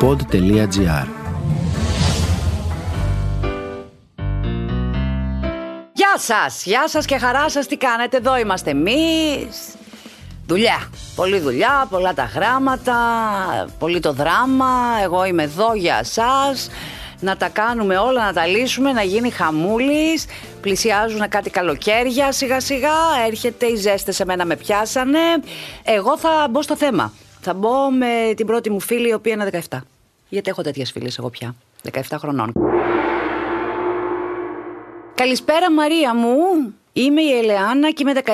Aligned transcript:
pod.gr 0.00 1.06
Γεια 5.92 6.14
σας, 6.16 6.64
γεια 6.64 6.88
σας 6.88 7.04
και 7.04 7.18
χαρά 7.18 7.48
σας, 7.48 7.66
τι 7.66 7.76
κάνετε, 7.76 8.16
εδώ 8.16 8.38
είμαστε 8.38 8.70
εμείς 8.70 9.74
Δουλειά, 10.46 10.90
πολλή 11.14 11.38
δουλειά, 11.38 11.86
πολλά 11.90 12.14
τα 12.14 12.24
γράμματα, 12.34 12.96
πολύ 13.78 14.00
το 14.00 14.12
δράμα, 14.12 14.74
εγώ 15.02 15.24
είμαι 15.24 15.42
εδώ 15.42 15.74
για 15.74 16.04
σας 16.04 16.70
να 17.20 17.36
τα 17.36 17.48
κάνουμε 17.48 17.98
όλα, 17.98 18.24
να 18.24 18.32
τα 18.32 18.46
λύσουμε, 18.46 18.92
να 18.92 19.02
γίνει 19.02 19.30
χαμούλης. 19.30 20.24
Πλησιάζουν 20.60 21.28
κάτι 21.28 21.50
καλοκαίρια 21.50 22.32
σιγά 22.32 22.60
σιγά, 22.60 22.96
έρχεται 23.26 23.66
η 23.66 23.74
ζέστες 23.76 24.14
σε 24.14 24.24
μένα 24.24 24.44
με 24.44 24.56
πιάσανε. 24.56 25.18
Εγώ 25.82 26.18
θα 26.18 26.46
μπω 26.50 26.62
στο 26.62 26.76
θέμα. 26.76 27.12
Θα 27.40 27.54
μπω 27.54 27.90
με 27.90 28.32
την 28.36 28.46
πρώτη 28.46 28.70
μου 28.70 28.80
φίλη, 28.80 29.08
η 29.08 29.12
οποία 29.12 29.32
είναι 29.32 29.50
17. 29.70 29.78
Γιατί 30.28 30.50
έχω 30.50 30.62
τέτοιες 30.62 30.90
φίλες 30.90 31.18
εγώ 31.18 31.30
πια. 31.30 31.54
17 31.92 32.00
χρονών. 32.18 32.52
Καλησπέρα 35.14 35.72
Μαρία 35.72 36.14
μου. 36.14 36.34
Είμαι 36.92 37.20
η 37.20 37.38
Ελεάνα 37.38 37.90
και 37.90 38.02
είμαι 38.02 38.12
17. 38.24 38.32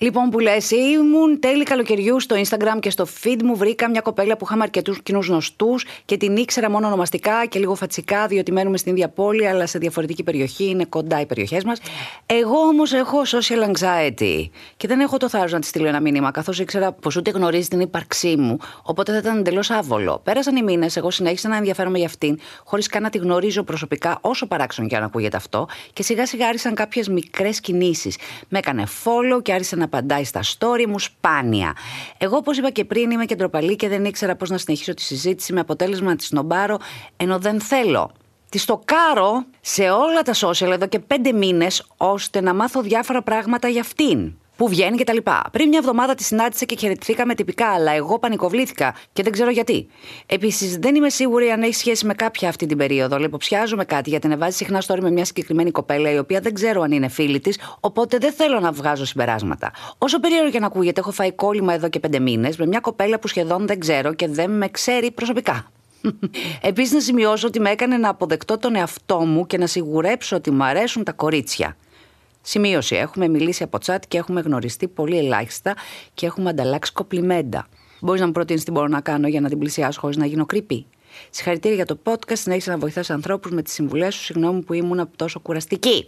Λοιπόν, 0.00 0.30
που 0.30 0.38
λες, 0.38 0.70
ήμουν 0.70 1.40
τέλη 1.40 1.62
καλοκαιριού 1.62 2.20
στο 2.20 2.36
Instagram 2.36 2.78
και 2.80 2.90
στο 2.90 3.06
feed 3.22 3.42
μου 3.44 3.56
βρήκα 3.56 3.90
μια 3.90 4.00
κοπέλα 4.00 4.36
που 4.36 4.44
είχαμε 4.44 4.62
αρκετούς 4.62 5.02
κοινούς 5.02 5.26
γνωστούς 5.26 5.86
και 6.04 6.16
την 6.16 6.36
ήξερα 6.36 6.70
μόνο 6.70 6.86
ονομαστικά 6.86 7.46
και 7.46 7.58
λίγο 7.58 7.74
φατσικά, 7.74 8.26
διότι 8.26 8.52
μένουμε 8.52 8.76
στην 8.76 8.92
ίδια 8.92 9.08
πόλη, 9.08 9.46
αλλά 9.48 9.66
σε 9.66 9.78
διαφορετική 9.78 10.22
περιοχή, 10.22 10.64
είναι 10.68 10.84
κοντά 10.84 11.20
οι 11.20 11.26
περιοχές 11.26 11.64
μας. 11.64 11.80
Εγώ 12.26 12.58
όμως 12.58 12.92
έχω 12.92 13.22
social 13.26 13.70
anxiety 13.70 14.48
και 14.76 14.88
δεν 14.88 15.00
έχω 15.00 15.16
το 15.16 15.28
θάρρος 15.28 15.52
να 15.52 15.58
της 15.58 15.68
στείλω 15.68 15.86
ένα 15.86 16.00
μήνυμα, 16.00 16.30
καθώς 16.30 16.58
ήξερα 16.58 16.92
πως 16.92 17.16
ούτε 17.16 17.30
γνωρίζει 17.30 17.68
την 17.68 17.80
ύπαρξή 17.80 18.36
μου, 18.36 18.56
οπότε 18.82 19.12
θα 19.12 19.18
ήταν 19.18 19.38
εντελώς 19.38 19.70
άβολο. 19.70 20.20
Πέρασαν 20.24 20.56
οι 20.56 20.62
μήνες, 20.62 20.96
εγώ 20.96 21.10
συνέχισα 21.10 21.48
να 21.48 21.56
ενδιαφέρομαι 21.56 21.98
για 21.98 22.06
αυτήν, 22.06 22.38
χωρίς 22.64 22.86
καν 22.86 23.02
να 23.02 23.10
τη 23.10 23.18
γνωρίζω 23.18 23.62
προσωπικά, 23.62 24.18
όσο 24.20 24.46
παράξενο 24.46 24.88
και 24.88 24.96
αν 24.96 25.02
ακούγεται 25.02 25.36
αυτό, 25.36 25.68
και 25.92 26.02
σιγά 26.02 26.26
σιγά 26.26 26.46
άρχισαν 26.46 26.74
κάποιες 26.74 27.08
μικρές 27.08 27.60
κινήσεις. 27.60 28.16
Με 28.48 28.58
έκανε 28.58 28.86
follow 29.04 29.42
και 29.42 29.52
άρχισε 29.52 29.76
να 29.76 29.87
απαντάει 29.88 30.24
στα 30.24 30.40
story 30.42 30.86
μου 30.88 30.98
σπάνια. 30.98 31.72
Εγώ, 32.18 32.36
όπως 32.36 32.58
είπα 32.58 32.70
και 32.70 32.84
πριν, 32.84 33.10
είμαι 33.10 33.24
κεντροπαλή 33.24 33.76
και 33.76 33.88
δεν 33.88 34.04
ήξερα 34.04 34.36
πώς 34.36 34.50
να 34.50 34.58
συνεχίσω 34.58 34.94
τη 34.94 35.02
συζήτηση 35.02 35.52
με 35.52 35.60
αποτέλεσμα 35.60 36.08
να 36.08 36.16
τη 36.16 36.24
σνομπάρω 36.24 36.78
ενώ 37.16 37.38
δεν 37.38 37.60
θέλω. 37.60 38.10
Τη 38.48 38.58
στοκάρω 38.58 39.44
σε 39.60 39.90
όλα 39.90 40.22
τα 40.22 40.34
social 40.34 40.70
εδώ 40.70 40.86
και 40.86 40.98
πέντε 40.98 41.32
μήνες 41.32 41.86
ώστε 41.96 42.40
να 42.40 42.54
μάθω 42.54 42.82
διάφορα 42.82 43.22
πράγματα 43.22 43.68
για 43.68 43.80
αυτήν 43.80 44.32
που 44.58 44.68
βγαίνει 44.68 44.96
και 44.96 45.04
τα 45.04 45.12
λοιπά. 45.12 45.42
Πριν 45.52 45.68
μια 45.68 45.78
εβδομάδα 45.78 46.14
τη 46.14 46.22
συνάντησα 46.24 46.64
και 46.64 46.76
χαιρετηθήκαμε 46.78 47.34
τυπικά, 47.34 47.66
αλλά 47.66 47.92
εγώ 47.92 48.18
πανικοβλήθηκα 48.18 48.94
και 49.12 49.22
δεν 49.22 49.32
ξέρω 49.32 49.50
γιατί. 49.50 49.86
Επίσης, 50.26 50.76
δεν 50.76 50.94
είμαι 50.94 51.10
σίγουρη 51.10 51.50
αν 51.50 51.62
έχει 51.62 51.74
σχέση 51.74 52.06
με 52.06 52.14
κάποια 52.14 52.48
αυτή 52.48 52.66
την 52.66 52.76
περίοδο, 52.76 53.16
αλλά 53.16 53.24
υποψιάζομαι 53.24 53.84
κάτι 53.84 54.10
γιατί 54.10 54.26
ανεβάζει 54.26 54.56
συχνά 54.56 54.82
story 54.86 54.98
με 55.00 55.10
μια 55.10 55.24
συγκεκριμένη 55.24 55.70
κοπέλα, 55.70 56.10
η 56.10 56.18
οποία 56.18 56.40
δεν 56.40 56.54
ξέρω 56.54 56.82
αν 56.82 56.92
είναι 56.92 57.08
φίλη 57.08 57.40
της, 57.40 57.58
οπότε 57.80 58.18
δεν 58.18 58.32
θέλω 58.32 58.60
να 58.60 58.72
βγάζω 58.72 59.04
συμπεράσματα. 59.04 59.70
Όσο 59.98 60.20
περίεργο 60.20 60.50
και 60.50 60.58
να 60.58 60.66
ακούγεται, 60.66 61.00
έχω 61.00 61.10
φάει 61.10 61.32
κόλλημα 61.32 61.74
εδώ 61.74 61.88
και 61.88 62.00
πέντε 62.00 62.18
μήνες 62.18 62.56
με 62.56 62.66
μια 62.66 62.80
κοπέλα 62.80 63.18
που 63.18 63.28
σχεδόν 63.28 63.66
δεν 63.66 63.78
ξέρω 63.80 64.14
και 64.14 64.28
δεν 64.28 64.50
με 64.50 64.68
ξέρει 64.68 65.10
προσωπικά. 65.10 65.70
Επίσης, 66.60 66.92
να 66.92 67.00
σημειώσω 67.00 67.46
ότι 67.46 67.60
με 67.60 67.70
έκανε 67.70 67.96
να 67.96 68.08
αποδεκτώ 68.08 68.58
τον 68.58 68.76
εαυτό 68.76 69.18
μου 69.18 69.46
και 69.46 69.58
να 69.58 69.66
σιγουρέψω 69.66 70.36
ότι 70.36 70.50
μου 70.50 70.64
αρέσουν 70.64 71.04
τα 71.04 71.12
κορίτσια. 71.12 71.76
Σημείωση. 72.42 72.96
Έχουμε 72.96 73.28
μιλήσει 73.28 73.62
από 73.62 73.78
τσάτ 73.78 74.02
και 74.08 74.18
έχουμε 74.18 74.40
γνωριστεί 74.40 74.88
πολύ 74.88 75.18
ελάχιστα 75.18 75.74
και 76.14 76.26
έχουμε 76.26 76.50
ανταλλάξει 76.50 76.92
κοπλιμέντα. 76.92 77.68
Μπορείς 78.00 78.20
να 78.20 78.26
μου 78.26 78.32
προτείνεις 78.32 78.64
τι 78.64 78.70
μπορώ 78.70 78.86
να 78.86 79.00
κάνω 79.00 79.28
για 79.28 79.40
να 79.40 79.48
την 79.48 79.58
πλησιάσω 79.58 80.00
χωρίς 80.00 80.16
να 80.16 80.26
γίνω 80.26 80.46
creepy; 80.52 80.84
Συγχαρητήρια 81.30 81.76
για 81.76 81.84
το 81.84 81.98
podcast. 82.04 82.36
Συνέχισε 82.36 82.70
να 82.70 82.78
βοηθάς 82.78 83.10
ανθρώπους 83.10 83.50
με 83.50 83.62
τις 83.62 83.72
συμβουλές 83.72 84.14
σου. 84.14 84.22
Συγγνώμη 84.22 84.62
που 84.62 84.72
ήμουν 84.72 85.10
τόσο 85.16 85.40
κουραστική. 85.40 86.06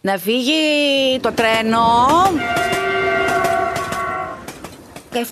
Να 0.00 0.18
φύγει 0.18 0.52
το 1.20 1.32
τρένο. 1.32 1.78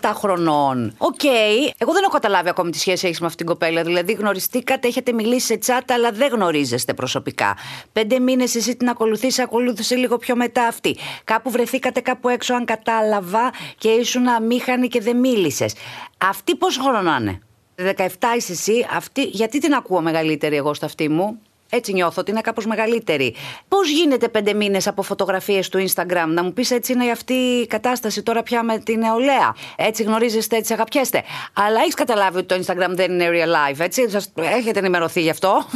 17 0.00 0.10
χρονών. 0.14 0.94
Okay, 0.98 1.70
εγώ 1.78 1.92
δεν 1.92 2.02
έχω 2.02 2.12
καταλάβει 2.12 2.48
ακόμη 2.48 2.70
τι 2.70 2.78
σχέση 2.78 3.06
έχεις 3.06 3.20
με 3.20 3.26
αυτήν 3.26 3.46
την 3.46 3.54
κοπέλα. 3.54 3.82
Δηλαδή, 3.82 4.12
γνωριστήκατε, 4.12 4.88
έχετε 4.88 5.12
μιλήσει 5.12 5.46
σε 5.46 5.56
τσάτα, 5.56 5.94
αλλά 5.94 6.10
δεν 6.10 6.28
γνωρίζεστε 6.32 6.94
προσωπικά. 6.94 7.56
Πέντε 7.92 8.18
μήνες 8.18 8.54
εσύ 8.54 8.76
την 8.76 8.88
ακολουθείς, 8.88 9.38
ακολούθησε 9.38 9.94
λίγο 9.94 10.16
πιο 10.16 10.36
μετά 10.36 10.66
αυτή. 10.66 10.96
Κάπου 11.24 11.50
βρεθήκατε 11.50 12.00
κάπου 12.00 12.28
έξω, 12.28 12.54
αν 12.54 12.64
κατάλαβα, 12.64 13.52
και 13.78 13.88
ήσουν 13.88 14.28
αμήχανη 14.28 14.88
και 14.88 15.00
δεν 15.00 15.16
μίλησες. 15.16 15.74
Αυτή 16.18 16.56
πόσο 16.56 16.82
χρόνο 16.82 17.16
είναι; 17.20 17.40
17 17.76 18.06
είσαι 18.36 18.52
εσύ, 18.52 18.86
αυτή, 18.96 19.22
γιατί 19.22 19.58
την 19.58 19.74
ακούω 19.74 20.00
μεγαλύτερη 20.00 20.56
εγώ 20.56 20.74
στα 20.74 20.86
αυτή 20.86 21.08
μου; 21.08 21.40
Έτσι 21.74 21.92
νιώθω 21.92 22.20
ότι 22.20 22.30
είναι 22.30 22.40
κάπως 22.40 22.66
μεγαλύτερη. 22.66 23.34
Πώς 23.68 23.90
γίνεται 23.90 24.28
πέντε 24.28 24.54
μήνες 24.54 24.86
από 24.86 25.02
φωτογραφίες 25.02 25.68
του 25.68 25.84
Instagram, 25.88 26.26
να 26.28 26.42
μου 26.42 26.52
πεις 26.52 26.70
έτσι 26.70 26.92
είναι 26.92 27.10
αυτή 27.10 27.32
η 27.32 27.66
κατάσταση 27.66 28.22
τώρα 28.22 28.42
πια 28.42 28.62
με 28.62 28.78
την 28.78 28.98
νεολαία. 28.98 29.54
Έτσι 29.76 30.02
γνωρίζεστε, 30.02 30.56
έτσι 30.56 30.72
αγαπιέστε. 30.72 31.22
Αλλά 31.52 31.80
έχεις 31.80 31.94
καταλάβει 31.94 32.38
ότι 32.38 32.46
το 32.46 32.64
Instagram 32.64 32.90
δεν 32.90 33.12
είναι 33.12 33.28
real 33.32 33.72
life, 33.72 33.80
έτσι; 33.80 34.10
Σας 34.10 34.32
έχετε 34.36 34.78
ενημερωθεί 34.78 35.20
γι' 35.20 35.30
αυτό; 35.30 35.66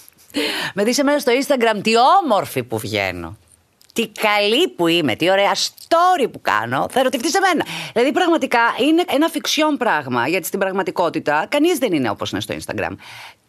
με 0.74 0.84
δεις 0.84 0.98
εμένα 0.98 1.18
στο 1.18 1.32
Instagram 1.32 1.80
τι 1.82 1.92
όμορφη 2.22 2.62
που 2.62 2.78
βγαίνω 2.78 3.36
τι 3.96 4.08
καλή 4.08 4.68
που 4.68 4.86
είμαι, 4.86 5.16
τι 5.16 5.30
ωραία 5.30 5.52
story 5.54 6.26
που 6.32 6.40
κάνω, 6.40 6.86
θα 6.90 7.00
ερωτηθεί 7.00 7.28
σε 7.28 7.38
μένα. 7.40 7.66
Δηλαδή, 7.92 8.12
πραγματικά 8.12 8.60
είναι 8.88 9.04
ένα 9.08 9.28
φιξιόν 9.28 9.76
πράγμα, 9.76 10.28
γιατί 10.28 10.46
στην 10.46 10.58
πραγματικότητα 10.58 11.46
κανείς 11.48 11.78
δεν 11.78 11.92
είναι 11.92 12.10
όπως 12.10 12.30
είναι 12.30 12.40
στο 12.40 12.54
Instagram. 12.54 12.90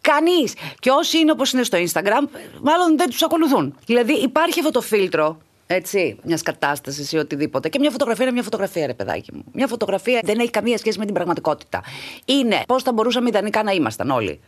Κανείς. 0.00 0.54
Και 0.78 0.90
όσοι 0.90 1.18
είναι 1.18 1.30
όπως 1.30 1.52
είναι 1.52 1.62
στο 1.62 1.78
Instagram, 1.78 2.28
μάλλον 2.62 2.96
δεν 2.96 3.10
τους 3.10 3.22
ακολουθούν. 3.22 3.76
Δηλαδή, 3.86 4.12
υπάρχει 4.12 4.58
αυτό 4.58 4.70
το 4.70 4.80
φίλτρο 4.80 5.38
έτσι, 5.66 6.18
μιας 6.22 6.42
κατάστασης 6.42 7.12
ή 7.12 7.16
οτιδήποτε. 7.16 7.68
Και 7.68 7.78
μια 7.78 7.90
φωτογραφία 7.90 8.24
είναι 8.24 8.32
μια 8.32 8.42
φωτογραφία, 8.42 8.86
ρε 8.86 8.94
παιδάκι 8.94 9.34
μου. 9.34 9.44
Μια 9.52 9.66
φωτογραφία 9.66 10.20
δεν 10.24 10.38
έχει 10.38 10.50
καμία 10.50 10.78
σχέση 10.78 10.98
με 10.98 11.04
την 11.04 11.14
πραγματικότητα. 11.14 11.82
Είναι 12.24 12.62
πώς 12.66 12.82
θα 12.82 12.92
μπορούσαμε 12.92 13.28
ιδανικά 13.28 13.62
να 13.62 13.70
ήμασταν 13.70 14.10
όλοι. 14.10 14.40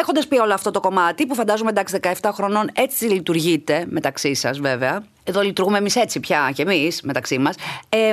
Έχοντας 0.00 0.26
πει 0.28 0.38
όλο 0.38 0.54
αυτό 0.54 0.70
το 0.70 0.80
κομμάτι, 0.80 1.26
που 1.26 1.34
φαντάζομαι 1.34 1.70
εντάξει 1.70 1.98
17 2.02 2.30
χρονών 2.32 2.70
έτσι 2.72 3.04
λειτουργείτε 3.04 3.86
μεταξύ 3.88 4.34
σας 4.34 4.58
βέβαια. 4.58 5.04
Εδώ 5.24 5.40
λειτουργούμε 5.40 5.78
εμείς 5.78 5.96
έτσι 5.96 6.20
πια 6.20 6.52
και 6.54 6.62
εμείς 6.62 7.02
μεταξύ 7.02 7.38
μας. 7.38 7.56
Ε, 7.88 8.12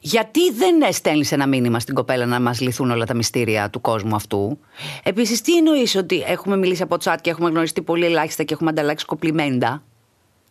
γιατί 0.00 0.52
δεν 0.52 0.92
στέλνει 0.92 1.28
ένα 1.30 1.46
μήνυμα 1.46 1.80
στην 1.80 1.94
κοπέλα 1.94 2.26
να 2.26 2.40
μας 2.40 2.60
λυθούν 2.60 2.90
όλα 2.90 3.04
τα 3.04 3.14
μυστήρια 3.14 3.70
του 3.70 3.80
κόσμου 3.80 4.14
αυτού; 4.14 4.58
Επίσης, 5.02 5.40
τι 5.40 5.56
εννοείς 5.56 5.96
ότι 5.96 6.24
έχουμε 6.26 6.56
μιλήσει 6.56 6.82
από 6.82 6.96
chat 7.04 7.16
και 7.20 7.30
έχουμε 7.30 7.48
γνωριστεί 7.48 7.82
πολύ 7.82 8.04
ελάχιστα 8.04 8.42
και 8.42 8.54
έχουμε 8.54 8.70
ανταλλάξει 8.70 9.04
κοπλιμέντα; 9.04 9.82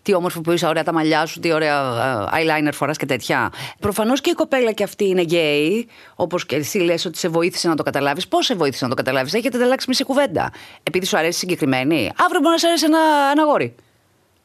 Τι 0.05 0.13
όμορφο 0.13 0.41
που 0.41 0.51
είσαι, 0.51 0.67
ωραία 0.67 0.83
τα 0.83 0.93
μαλλιά 0.93 1.25
σου, 1.25 1.39
τι 1.39 1.51
ωραία 1.51 2.29
ε, 2.33 2.43
eyeliner 2.43 2.73
φοράς 2.73 2.97
και 2.97 3.05
τέτοια. 3.05 3.51
Προφανώς 3.79 4.21
και 4.21 4.29
η 4.29 4.33
κοπέλα 4.33 4.71
και 4.71 4.83
αυτή 4.83 5.07
είναι 5.07 5.21
γκέι, 5.21 5.87
όπως 6.15 6.45
και 6.45 6.55
εσύ 6.55 6.77
λες 6.77 7.05
ότι 7.05 7.17
σε 7.17 7.27
βοήθησε 7.27 7.67
να 7.67 7.75
το 7.75 7.83
καταλάβεις. 7.83 8.27
Πώς 8.27 8.45
σε 8.45 8.55
βοήθησε 8.55 8.83
να 8.83 8.89
το 8.89 8.95
καταλάβεις, 8.95 9.33
έχετε 9.33 9.57
ανταλλάξει 9.57 9.85
μισή 9.89 10.03
κουβέντα. 10.03 10.51
Επειδή 10.83 11.05
σου 11.05 11.17
αρέσει 11.17 11.39
συγκεκριμένη, 11.39 12.11
αύριο 12.25 12.39
μπορεί 12.39 12.51
να 12.51 12.57
σου 12.57 12.67
αρέσει 12.67 12.85
ένα, 12.85 12.99
ένα 13.31 13.43
γόρι. 13.43 13.75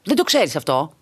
Δεν 0.02 0.16
το 0.16 0.24
ξέρεις 0.24 0.56
αυτό. 0.56 0.92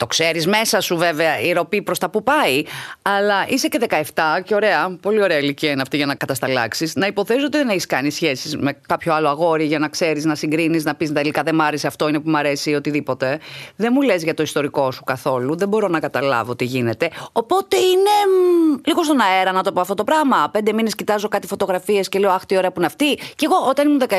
Το 0.00 0.06
ξέρεις 0.06 0.46
μέσα 0.46 0.80
σου, 0.80 0.96
βέβαια, 0.96 1.40
η 1.40 1.52
ροπή 1.52 1.82
προς 1.82 1.98
τα 1.98 2.10
που 2.10 2.22
πάει. 2.22 2.62
Αλλά 3.02 3.46
είσαι 3.48 3.68
και 3.68 3.78
17 3.88 4.40
και 4.44 4.54
ωραία, 4.54 4.96
πολύ 5.00 5.22
ωραία 5.22 5.38
ηλικία 5.38 5.70
είναι 5.70 5.82
αυτή 5.82 5.96
για 5.96 6.06
να 6.06 6.14
κατασταλάξεις. 6.14 6.94
Να 6.94 7.06
υποθέσω 7.06 7.46
ότι 7.46 7.56
δεν 7.56 7.68
έχεις 7.68 7.86
κάνει 7.86 8.10
σχέσεις 8.10 8.56
με 8.56 8.72
κάποιο 8.86 9.14
άλλο 9.14 9.28
αγόρι 9.28 9.64
για 9.64 9.78
να 9.78 9.88
ξέρεις, 9.88 10.24
να 10.24 10.34
συγκρίνεις, 10.34 10.84
να 10.84 10.94
πεις 10.94 11.12
τελικά 11.12 11.42
δεν 11.42 11.54
μ' 11.54 11.60
άρεσε 11.60 11.86
αυτό, 11.86 12.08
είναι 12.08 12.20
που 12.20 12.30
μ' 12.30 12.36
αρέσει 12.36 12.70
ή 12.70 12.74
οτιδήποτε. 12.74 13.40
Δεν 13.76 13.90
μου 13.94 14.02
λες 14.02 14.22
για 14.22 14.34
το 14.34 14.42
ιστορικό 14.42 14.90
σου 14.90 15.04
καθόλου. 15.04 15.56
Δεν 15.56 15.68
μπορώ 15.68 15.88
να 15.88 16.00
καταλάβω 16.00 16.56
τι 16.56 16.64
γίνεται. 16.64 17.10
Οπότε 17.32 17.76
είναι 17.76 18.40
λίγο 18.84 19.04
στον 19.04 19.20
αέρα 19.20 19.52
να 19.52 19.62
το 19.62 19.72
πω 19.72 19.80
αυτό 19.80 19.94
το 19.94 20.04
πράγμα. 20.04 20.48
Πέντε 20.52 20.72
μήνες 20.72 20.94
κοιτάζω 20.94 21.28
κάτι 21.28 21.46
φωτογραφίες 21.46 22.08
και 22.08 22.18
λέω 22.18 22.30
Αχ, 22.30 22.46
τι 22.46 22.56
ωραία 22.56 22.70
που 22.70 22.78
είναι 22.78 22.86
αυτή. 22.86 23.14
Και 23.14 23.44
εγώ 23.44 23.68
όταν 23.68 23.88
ήμουν 23.88 24.02
17, 24.08 24.16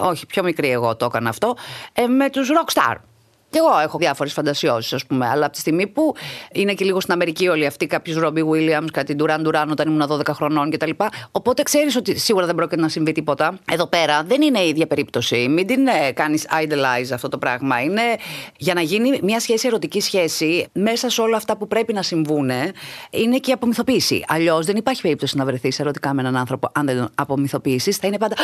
όχι, 0.00 0.26
πιο 0.26 0.42
μικρή 0.42 0.70
εγώ 0.70 0.96
το 0.96 1.04
έκανα 1.04 1.28
αυτό, 1.28 1.56
ε, 1.92 2.06
με 2.06 2.30
τους 2.30 2.50
rockstar. 2.50 2.96
Και 3.52 3.58
εγώ 3.58 3.78
έχω 3.82 3.98
διάφορες 3.98 4.32
φαντασιώσεις, 4.32 4.92
ας 4.92 5.06
πούμε. 5.06 5.26
Αλλά 5.26 5.44
από 5.44 5.54
τη 5.54 5.60
στιγμή 5.60 5.86
που 5.86 6.14
είναι 6.52 6.74
και 6.74 6.84
λίγο 6.84 7.00
στην 7.00 7.12
Αμερική 7.12 7.48
όλοι 7.48 7.66
αυτοί, 7.66 7.86
κάποιο 7.86 8.20
Ρόμπι 8.20 8.42
Βίλιαμ, 8.42 8.84
κάτι 8.92 9.14
Ντουράν 9.14 9.42
Ντουράν 9.42 9.70
όταν 9.70 9.88
ήμουν 9.88 10.06
12 10.10 10.26
χρονών 10.34 10.70
κτλ. 10.70 10.90
Οπότε 11.30 11.62
ξέρεις 11.62 11.96
ότι 11.96 12.18
σίγουρα 12.18 12.46
δεν 12.46 12.54
πρόκειται 12.54 12.80
να 12.80 12.88
συμβεί 12.88 13.12
τίποτα. 13.12 13.58
Εδώ 13.72 13.86
πέρα 13.86 14.22
δεν 14.22 14.42
είναι 14.42 14.58
η 14.58 14.68
ίδια 14.68 14.86
περίπτωση. 14.86 15.48
Μην 15.48 15.66
την 15.66 15.86
ε, 15.86 16.12
κάνεις 16.12 16.46
idolize 16.62 17.10
αυτό 17.12 17.28
το 17.28 17.38
πράγμα. 17.38 17.82
Είναι 17.82 18.02
για 18.56 18.74
να 18.74 18.80
γίνει 18.80 19.20
μια 19.22 19.40
σχέση, 19.40 19.66
ερωτική 19.66 20.00
σχέση, 20.00 20.66
μέσα 20.72 21.10
σε 21.10 21.20
όλα 21.20 21.36
αυτά 21.36 21.56
που 21.56 21.66
πρέπει 21.66 21.92
να 21.92 22.02
συμβούν, 22.02 22.50
είναι 23.10 23.38
και 23.38 23.50
η 23.50 23.52
απομυθοποίηση. 23.52 24.24
Αλλιώς 24.28 24.66
δεν 24.66 24.76
υπάρχει 24.76 25.02
περίπτωση 25.02 25.36
να 25.36 25.44
βρεθείς 25.44 25.78
ερωτικά 25.78 26.14
με 26.14 26.20
έναν 26.20 26.36
άνθρωπο 26.36 26.70
αν 26.74 26.86
δεν 26.86 26.96
τον 26.96 27.10
απομυθοποιήσει. 27.14 27.92
Θα 27.92 28.06
είναι 28.06 28.18
πάντα 28.18 28.36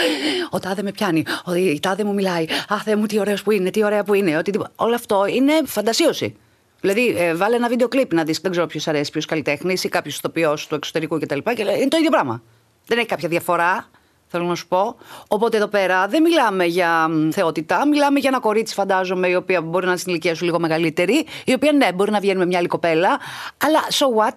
Ο 0.50 0.58
τάδε 0.58 0.82
με 0.82 0.90
πιάνει, 0.90 1.25
ο 1.44 1.54
η 1.54 1.81
τάδε 1.82 2.04
μου 2.04 2.14
μιλάει. 2.14 2.44
Αχ, 2.69 2.82
μου, 2.96 3.06
τι 3.06 3.19
ωραίος 3.19 3.43
που 3.43 3.50
είναι, 3.50 3.70
τι 3.70 3.84
ωραία 3.84 4.04
που 4.04 4.14
είναι. 4.14 4.37
Οτιδήποτε. 4.37 4.70
Όλα 4.76 4.97
αυτό 4.98 5.26
είναι 5.26 5.52
φαντασίωση. 5.64 6.36
Δηλαδή, 6.80 7.14
ε, 7.18 7.34
βάλε 7.34 7.56
ένα 7.56 7.68
βίντεο 7.68 7.88
κλειπ 7.88 8.12
να 8.12 8.24
δεις, 8.24 8.38
δεν 8.38 8.50
ξέρω 8.50 8.66
ποιος 8.66 8.88
αρέσει, 8.88 9.10
ποιος 9.10 9.24
καλλιτέχνης 9.24 9.84
ή 9.84 9.88
κάποιος 9.88 10.16
ηθοποιός 10.16 10.66
του 10.66 10.74
εξωτερικού 10.74 11.18
κτλ. 11.18 11.38
Και, 11.38 11.54
και 11.54 11.62
είναι 11.62 11.88
το 11.88 11.96
ίδιο 11.96 12.10
πράγμα. 12.10 12.42
Δεν 12.86 12.98
έχει 12.98 13.06
κάποια 13.06 13.28
διαφορά. 13.28 13.88
Θέλω 14.30 14.44
να 14.44 14.54
σου 14.54 14.68
πω. 14.68 14.96
Οπότε 15.28 15.56
εδώ 15.56 15.66
πέρα 15.66 16.06
δεν 16.06 16.22
μιλάμε 16.22 16.64
για 16.64 17.08
θεότητα, 17.32 17.86
μιλάμε 17.86 18.18
για 18.18 18.28
ένα 18.28 18.40
κορίτσι, 18.40 18.74
φαντάζομαι, 18.74 19.28
η 19.28 19.34
οποία 19.34 19.62
μπορεί 19.62 19.84
να 19.84 19.90
είναι 19.90 20.00
στην 20.00 20.12
ηλικία 20.12 20.34
σου 20.34 20.44
λίγο 20.44 20.58
μεγαλύτερη, 20.60 21.26
η 21.44 21.52
οποία 21.52 21.72
ναι, 21.72 21.92
μπορεί 21.92 22.10
να 22.10 22.20
βγαίνει 22.20 22.38
με 22.38 22.46
μια 22.46 22.58
άλλη 22.58 22.66
κοπέλα, 22.66 23.18
αλλά 23.64 23.78
so 23.90 24.22
what. 24.22 24.36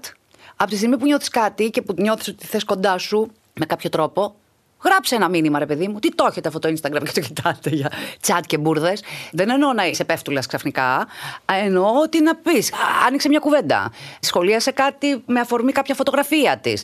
Από 0.56 0.70
τη 0.70 0.76
στιγμή 0.78 0.98
που 0.98 1.06
νιώθεις 1.06 1.30
κάτι 1.30 1.70
και 1.70 1.82
που 1.82 1.94
νιώθεις 1.98 2.28
ότι 2.28 2.46
θες 2.46 2.64
κοντά 2.64 2.98
σου 2.98 3.32
με 3.60 3.66
κάποιο 3.66 3.90
τρόπο, 3.90 4.36
Γράψε 4.84 5.16
ένα 5.16 5.30
μήνυμα, 5.30 5.60
ρε 5.60 5.66
παιδί 5.66 5.88
μου. 5.88 6.00
Τι 6.00 6.16
το 6.16 6.26
έχετε 6.30 6.48
αυτό 6.48 6.60
το 6.60 6.70
Instagram 6.70 7.04
και 7.04 7.12
το 7.12 7.20
κοιτάτε 7.20 7.70
για 7.70 7.92
τσάτ 8.22 8.46
και 8.46 8.58
μπουρδες. 8.58 9.04
Δεν 9.32 9.50
εννοώ 9.50 9.74
να 9.74 9.86
είσαι 9.86 10.04
πέφτουλας 10.04 10.46
ξαφνικά. 10.46 11.08
Εννοώ 11.66 11.86
ότι 12.04 12.22
να 12.22 12.36
πεις. 12.36 12.72
Άνοιξε 13.08 13.30
μια 13.30 13.40
κουβέντα. 13.40 13.92
Σχολίασε 14.20 14.72
κάτι 14.72 15.24
με 15.26 15.40
αφορμή 15.40 15.72
κάποια 15.72 15.96
φωτογραφία 15.96 16.58
της 16.58 16.84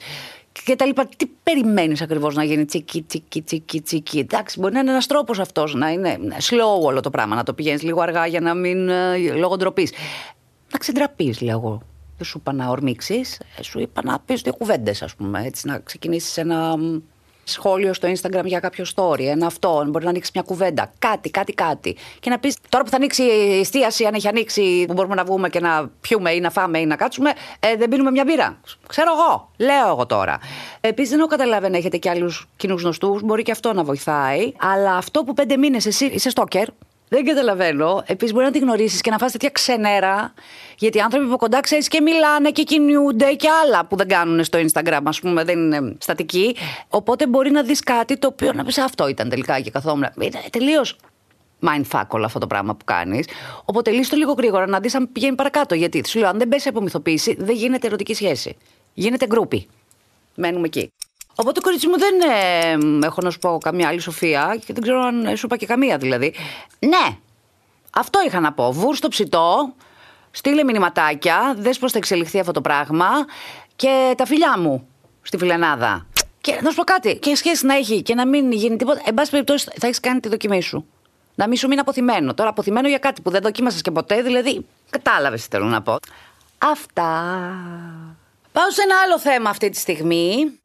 και 0.65 0.75
τα 0.75 0.85
λοιπά. 0.85 1.09
Τι 1.17 1.25
περιμένεις 1.43 2.01
ακριβώς 2.01 2.35
να 2.35 2.43
γίνει 2.43 2.65
τσίκι, 2.65 3.01
τσίκι, 3.01 3.41
τσίκι, 3.41 3.81
τσίκι. 3.81 4.19
Εντάξει, 4.19 4.59
μπορεί 4.59 4.73
να 4.73 4.79
είναι 4.79 4.91
ένας 4.91 5.05
τρόπος 5.05 5.39
αυτός, 5.39 5.73
να 5.73 5.89
είναι 5.89 6.17
slow 6.49 6.81
όλο 6.83 6.99
το 6.99 7.09
πράγμα, 7.09 7.35
να 7.35 7.43
το 7.43 7.53
πηγαίνεις 7.53 7.81
λίγο 7.81 8.01
αργά 8.01 8.25
για 8.25 8.39
να 8.39 8.53
μην. 8.53 8.89
Ε, 8.89 9.17
λόγω 9.17 9.55
ντροπής. 9.55 9.91
Να 10.71 10.77
ξεντραπείς, 10.77 11.41
λέω 11.41 11.81
Δεν 12.17 12.27
σου 12.27 12.37
είπα 12.37 12.53
να 12.53 12.67
ορμήξεις, 12.67 13.39
ε, 13.57 13.63
σου 13.63 13.79
είπα 13.79 14.01
να 14.03 14.19
πεις 14.19 14.41
δύο 14.41 14.53
κουβέντες, 14.53 15.01
ας 15.01 15.15
πούμε. 15.15 15.43
Έτσι, 15.45 15.67
να 15.67 15.79
ξεκινήσεις 15.79 16.37
ένα 16.37 16.75
σχόλιο 17.49 17.93
στο 17.93 18.07
Instagram 18.07 18.43
για 18.43 18.59
κάποιο 18.59 18.85
story, 18.95 19.19
ένα 19.19 19.45
αυτό, 19.45 19.85
μπορεί 19.87 20.03
να 20.03 20.09
ανοίξει 20.09 20.31
μια 20.33 20.43
κουβέντα, 20.43 20.91
κάτι, 20.99 21.29
κάτι, 21.29 21.53
κάτι. 21.53 21.97
Και 22.19 22.29
να 22.29 22.39
πεις 22.39 22.57
τώρα 22.69 22.83
που 22.83 22.89
θα 22.89 22.95
ανοίξει 22.95 23.23
η 23.23 23.59
εστίαση, 23.59 24.05
αν 24.05 24.13
έχει 24.13 24.27
ανοίξει, 24.27 24.85
που 24.87 24.93
μπορούμε 24.93 25.15
να 25.15 25.23
βγούμε 25.23 25.49
και 25.49 25.59
να 25.59 25.89
πιούμε 26.01 26.31
ή 26.31 26.39
να 26.39 26.49
φάμε 26.49 26.79
ή 26.79 26.85
να 26.85 26.95
κάτσουμε, 26.95 27.31
ε, 27.59 27.75
δεν 27.75 27.89
πίνουμε 27.89 28.11
μια 28.11 28.23
μπύρα. 28.23 28.61
Ξέρω 28.87 29.09
εγώ, 29.17 29.51
λέω 29.57 29.87
εγώ 29.87 30.05
τώρα. 30.05 30.39
Επίσης 30.81 31.09
δεν 31.09 31.19
έχω 31.19 31.27
καταλάβει 31.27 31.69
να 31.69 31.77
έχετε 31.77 31.97
και 31.97 32.09
άλλους 32.09 32.47
κοινούς 32.55 32.81
γνωστούς, 32.81 33.21
μπορεί 33.21 33.43
και 33.43 33.51
αυτό 33.51 33.73
να 33.73 33.83
βοηθάει. 33.83 34.51
Αλλά 34.59 34.95
αυτό 34.95 35.23
που 35.23 35.33
πέντε 35.33 35.57
μήνες 35.57 35.85
εσύ 35.85 36.05
είσαι 36.05 36.29
στόκερ, 36.29 36.67
δεν 37.09 37.25
καταλαβαίνω. 37.25 38.03
Επίσης, 38.05 38.33
μπορεί 38.33 38.45
να 38.45 38.51
τη 38.51 38.59
γνωρίσεις 38.59 39.01
και 39.01 39.09
να 39.09 39.17
φας 39.17 39.31
τέτοια 39.31 39.49
ξενέρα. 39.49 40.33
Γιατί 40.77 40.97
οι 40.97 41.01
άνθρωποι 41.01 41.25
από 41.25 41.37
κοντά 41.37 41.59
ξέρεις 41.59 41.87
και 41.87 42.01
μιλάνε 42.01 42.51
και 42.51 42.63
κινούνται 42.63 43.33
και 43.33 43.47
άλλα 43.63 43.85
που 43.85 43.95
δεν 43.95 44.07
κάνουν 44.07 44.43
στο 44.43 44.59
Instagram, 44.59 45.01
ας 45.03 45.19
πούμε, 45.19 45.43
δεν 45.43 45.59
είναι 45.59 45.95
στατικοί. 45.99 46.55
Οπότε 46.89 47.27
μπορεί 47.27 47.51
να 47.51 47.63
δεις 47.63 47.79
κάτι 47.79 48.17
το 48.17 48.27
οποίο 48.27 48.53
να 48.53 48.63
πεις 48.63 48.77
αυτό 48.77 49.07
ήταν 49.07 49.29
τελικά 49.29 49.59
και 49.59 49.71
καθόμουν. 49.71 50.07
Είναι 50.19 50.39
τελείως 50.51 50.97
mindfuck 51.61 52.07
όλο 52.09 52.25
αυτό 52.25 52.39
το 52.39 52.47
πράγμα 52.47 52.75
που 52.75 52.85
κάνεις. 52.85 53.27
Οπότε 53.65 53.91
λύσε 53.91 54.09
το 54.09 54.15
λίγο 54.15 54.31
γρήγορα 54.31 54.67
να 54.67 54.79
δεις 54.79 54.95
αν 54.95 55.11
πηγαίνει 55.11 55.35
παρακάτω. 55.35 55.75
Γιατί 55.75 56.07
σου 56.07 56.19
λέω, 56.19 56.29
αν 56.29 56.37
δεν 56.37 56.47
πέσει 56.47 56.67
απομυθοποίηση, 56.67 57.35
δεν 57.39 57.55
γίνεται 57.55 57.87
ερωτική 57.87 58.13
σχέση. 58.13 58.57
Γίνεται 58.93 59.25
γκρούπι. 59.25 59.67
Μένουμε 60.35 60.65
εκεί. 60.65 60.91
Οπότε, 61.39 61.59
κορίτσι 61.59 61.87
μου, 61.87 61.97
δεν 61.97 62.15
ε, 63.01 63.05
έχω 63.05 63.21
να 63.21 63.29
σου 63.29 63.39
πω 63.39 63.57
καμία 63.61 63.87
άλλη 63.87 63.99
σοφία 63.99 64.57
και 64.65 64.73
δεν 64.73 64.81
ξέρω 64.81 65.01
αν 65.01 65.37
σου 65.37 65.45
είπα 65.45 65.57
και 65.57 65.65
καμία 65.65 65.97
δηλαδή. 65.97 66.33
Ναι, 66.79 67.17
αυτό 67.91 68.19
είχα 68.25 68.39
να 68.39 68.53
πω. 68.53 68.71
Βούρ 68.71 68.95
στο 68.95 69.07
ψητό, 69.07 69.73
στείλε 70.31 70.63
μηνυματάκια, 70.63 71.55
δες 71.57 71.77
πώς 71.77 71.91
θα 71.91 71.97
εξελιχθεί 71.97 72.39
αυτό 72.39 72.51
το 72.51 72.61
πράγμα 72.61 73.09
και 73.75 74.13
τα 74.17 74.25
φιλιά 74.25 74.59
μου 74.59 74.87
στη 75.21 75.37
φιλενάδα. 75.37 76.05
Και 76.41 76.59
να 76.61 76.69
σου 76.69 76.75
πω 76.75 76.83
κάτι, 76.83 77.17
και 77.17 77.35
σχέση 77.35 77.65
να 77.65 77.75
έχει 77.75 78.01
και 78.01 78.15
να 78.15 78.27
μην 78.27 78.51
γίνει 78.51 78.75
τίποτα. 78.75 79.01
Εν 79.05 79.13
πάση 79.13 79.31
περιπτώσει, 79.31 79.67
θα 79.79 79.87
έχεις 79.87 79.99
κάνει 79.99 80.19
τη 80.19 80.29
δοκιμή 80.29 80.61
σου. 80.61 80.85
Να 81.35 81.47
μην 81.47 81.57
σου 81.57 81.67
μείνει 81.67 81.79
αποθυμένο. 81.79 82.33
Τώρα, 82.33 82.49
αποθυμένο 82.49 82.87
για 82.87 82.97
κάτι 82.97 83.21
που 83.21 83.29
δεν 83.29 83.41
δοκίμασες 83.41 83.81
και 83.81 83.91
ποτέ, 83.91 84.21
δηλαδή. 84.21 84.65
Κατάλαβες 84.89 85.41
τι 85.41 85.47
θέλω 85.51 85.65
να 85.65 85.81
πω. 85.81 85.97
Αυτά. 86.57 87.11
Πάω 88.51 88.69
σε 88.69 88.81
ένα 88.81 88.95
άλλο 89.05 89.19
θέμα 89.19 89.49
αυτή 89.49 89.69
τη 89.69 89.77
στιγμή. 89.77 90.59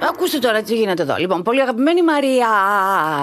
Ακούστε 0.00 0.38
τώρα 0.38 0.62
τι 0.62 0.74
γίνεται 0.74 1.02
εδώ. 1.02 1.16
Λοιπόν, 1.16 1.42
πολύ 1.42 1.60
αγαπημένη 1.60 2.02
Μαρία. 2.02 2.48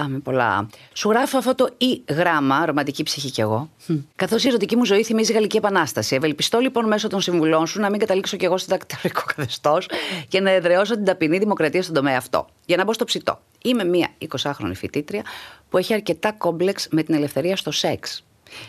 Με 0.07 0.19
πολλά. 0.19 0.67
Σου 0.93 1.09
γράφω 1.09 1.37
αυτό 1.37 1.55
το 1.55 1.69
ή 1.77 2.03
γράμμα, 2.09 2.65
ρομαντική 2.65 3.03
ψυχή 3.03 3.31
κι 3.31 3.41
εγώ. 3.41 3.69
Καθώς 4.15 4.43
η 4.43 4.47
ερωτική 4.47 4.75
μου 4.75 4.85
ζωή 4.85 5.03
θυμίζει 5.03 5.33
Γαλλική 5.33 5.57
Επανάσταση. 5.57 6.15
Ευελπιστώ 6.15 6.59
λοιπόν 6.59 6.87
μέσω 6.87 7.07
των 7.07 7.21
συμβουλών 7.21 7.67
σου 7.67 7.79
να 7.79 7.89
μην 7.89 7.99
καταλήξω 7.99 8.37
κι 8.37 8.45
εγώ 8.45 8.57
στο 8.57 8.67
δακτυλικό 8.69 9.21
καθεστώς 9.35 9.89
και 10.27 10.39
να 10.39 10.51
εδραιώσω 10.51 10.93
την 10.93 11.05
ταπεινή 11.05 11.37
δημοκρατία 11.37 11.83
στον 11.83 11.95
τομέα 11.95 12.17
αυτό. 12.17 12.47
Για 12.65 12.77
να 12.77 12.83
μπω 12.83 12.93
στο 12.93 13.05
ψητό. 13.05 13.39
Είμαι 13.63 13.83
μία 13.83 14.09
20χρονη 14.29 14.73
φοιτήτρια 14.73 15.23
που 15.69 15.77
έχει 15.77 15.93
αρκετά 15.93 16.31
κόμπλεξ 16.31 16.87
με 16.91 17.03
την 17.03 17.15
ελευθερία 17.15 17.55
στο 17.55 17.71
σεξ. 17.71 18.23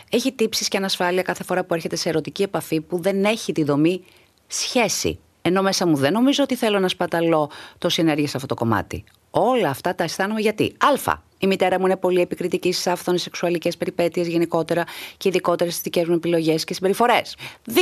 Έχει 0.09 0.31
τύψεις 0.31 0.67
και 0.67 0.77
ανασφάλεια 0.77 1.21
κάθε 1.21 1.43
φορά 1.43 1.63
που 1.63 1.73
έρχεται 1.73 1.95
σε 1.95 2.09
ερωτική 2.09 2.43
επαφή 2.43 2.81
που 2.81 3.01
δεν 3.01 3.23
έχει 3.23 3.51
τη 3.51 3.63
δομή 3.63 4.03
σχέση. 4.47 5.19
Ενώ 5.47 5.61
μέσα 5.61 5.87
μου 5.87 5.95
δεν 5.95 6.13
νομίζω 6.13 6.43
ότι 6.43 6.55
θέλω 6.55 6.79
να 6.79 6.87
σπαταλώ 6.87 7.49
τόση 7.77 8.01
ενέργεια 8.01 8.27
σε 8.27 8.33
αυτό 8.35 8.47
το 8.47 8.55
κομμάτι. 8.55 9.03
Όλα 9.29 9.69
αυτά 9.69 9.95
τα 9.95 10.03
αισθάνομαι 10.03 10.39
γιατί. 10.39 10.75
Α. 11.05 11.13
Η 11.39 11.47
μητέρα 11.47 11.79
μου 11.79 11.85
είναι 11.85 11.97
πολύ 11.97 12.21
επικριτική 12.21 12.71
στις 12.71 12.87
άφθονες 12.87 13.21
σεξουαλικές 13.21 13.77
περιπέτειες 13.77 14.27
γενικότερα 14.27 14.83
και 15.17 15.29
ειδικότερα 15.29 15.69
στις 15.69 15.81
δικές 15.81 16.07
μου 16.07 16.13
επιλογές 16.13 16.63
και 16.63 16.73
συμπεριφορές. 16.73 17.35
Β. 17.67 17.75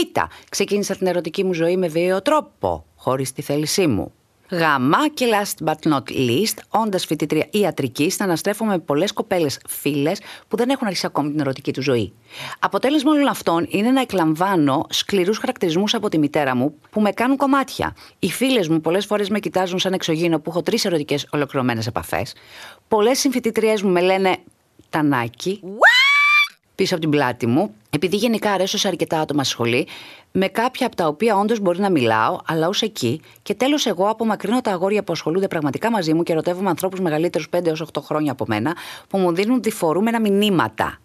Ξεκίνησα 0.50 0.96
την 0.96 1.08
ερωτική 1.08 1.44
μου 1.44 1.54
ζωή 1.54 1.78
με 1.78 1.88
βίαιο 1.88 2.22
τρόπο, 2.22 2.86
χωρίς 2.96 3.34
τη 3.34 3.42
θέλησή 3.42 3.88
μου. 3.88 4.12
Γάμα 4.50 5.10
και 5.14 5.26
last 5.32 5.68
but 5.68 5.92
not 5.92 6.04
least, 6.10 6.58
όντας 6.70 7.06
φοιτήτρια 7.06 7.48
ιατρική, 7.52 8.10
θα 8.10 8.24
αναστρέφομαι 8.24 8.72
με 8.72 8.80
πολλές 8.80 9.12
κοπέλες 9.14 9.60
φίλες 9.68 10.20
που 10.48 10.58
δεν 10.58 10.70
έχουν 10.70 10.88
αρχίσει 10.88 11.06
ακόμη 11.06 11.32
την 11.32 11.40
ερωτική 11.40 11.74
τους 11.74 11.84
ζωή. 11.84 12.14
Αποτέλεσμα 12.60 13.12
όλων 13.12 13.28
αυτών 13.28 13.68
είναι 13.70 13.92
να 13.92 14.02
εκλαμβάνω 14.02 14.86
σκληρούς 14.90 15.38
χαρακτηρισμούς 15.38 15.94
από 15.94 16.10
τη 16.10 16.18
μητέρα 16.18 16.56
μου 16.56 16.76
που 16.90 17.02
με 17.02 17.12
κάνουν 17.12 17.38
κομμάτια. 17.38 17.96
Οι 18.20 18.30
φίλες 18.30 18.68
μου 18.68 18.82
πολλές 18.82 19.06
φορές 19.06 19.30
με 19.30 19.40
κοιτάζουν 19.40 19.80
σαν 19.80 19.94
εξωγήινο 19.94 20.40
που 20.40 20.50
έχω 20.50 20.62
τρεις 20.62 20.86
ερωτικές 20.86 21.28
ολοκληρωμένες 21.32 21.88
επαφές. 21.88 22.34
Πολλές 22.88 23.20
συμφοιτητριές 23.20 23.82
μου 23.82 23.90
με 23.90 24.02
λένε 24.02 24.38
Τανάκι 24.90 25.60
πίσω 26.76 26.94
από 26.94 27.04
την 27.04 27.12
πλάτη 27.12 27.48
μου, 27.48 27.76
επειδή 27.90 28.16
γενικά 28.16 28.52
αρέσω 28.52 28.78
σε 28.78 28.88
αρκετά 28.88 29.20
άτομα 29.20 29.44
στη 29.44 29.52
σχολή, 29.52 29.88
με 30.36 30.48
κάποια 30.48 30.86
από 30.86 30.96
τα 30.96 31.08
οποία 31.08 31.38
όντως 31.38 31.60
μπορεί 31.60 31.80
να 31.80 31.92
μιλάω, 31.92 32.40
αλλά 32.46 32.68
ως 32.68 32.82
εκεί. 32.82 33.22
Και 33.42 33.54
τέλος, 33.54 33.86
εγώ 33.86 34.10
απομακρύνω 34.10 34.62
τα 34.62 34.72
αγόρια 34.72 35.04
που 35.04 35.14
ασχολούνται 35.14 35.48
πραγματικά 35.48 35.92
μαζί 35.92 36.14
μου 36.14 36.24
και 36.24 36.32
ερωτεύομαι 36.32 36.70
ανθρώπους 36.70 37.00
μεγαλύτερους 37.00 37.50
5 37.50 37.66
έως 37.66 37.82
8 37.82 38.02
χρόνια 38.02 38.32
από 38.32 38.46
μένα, 38.48 38.76
που 39.08 39.18
μου 39.18 39.34
δίνουν 39.34 39.62
διφορούμενα 39.62 40.20
μηνύματα. 40.20 40.98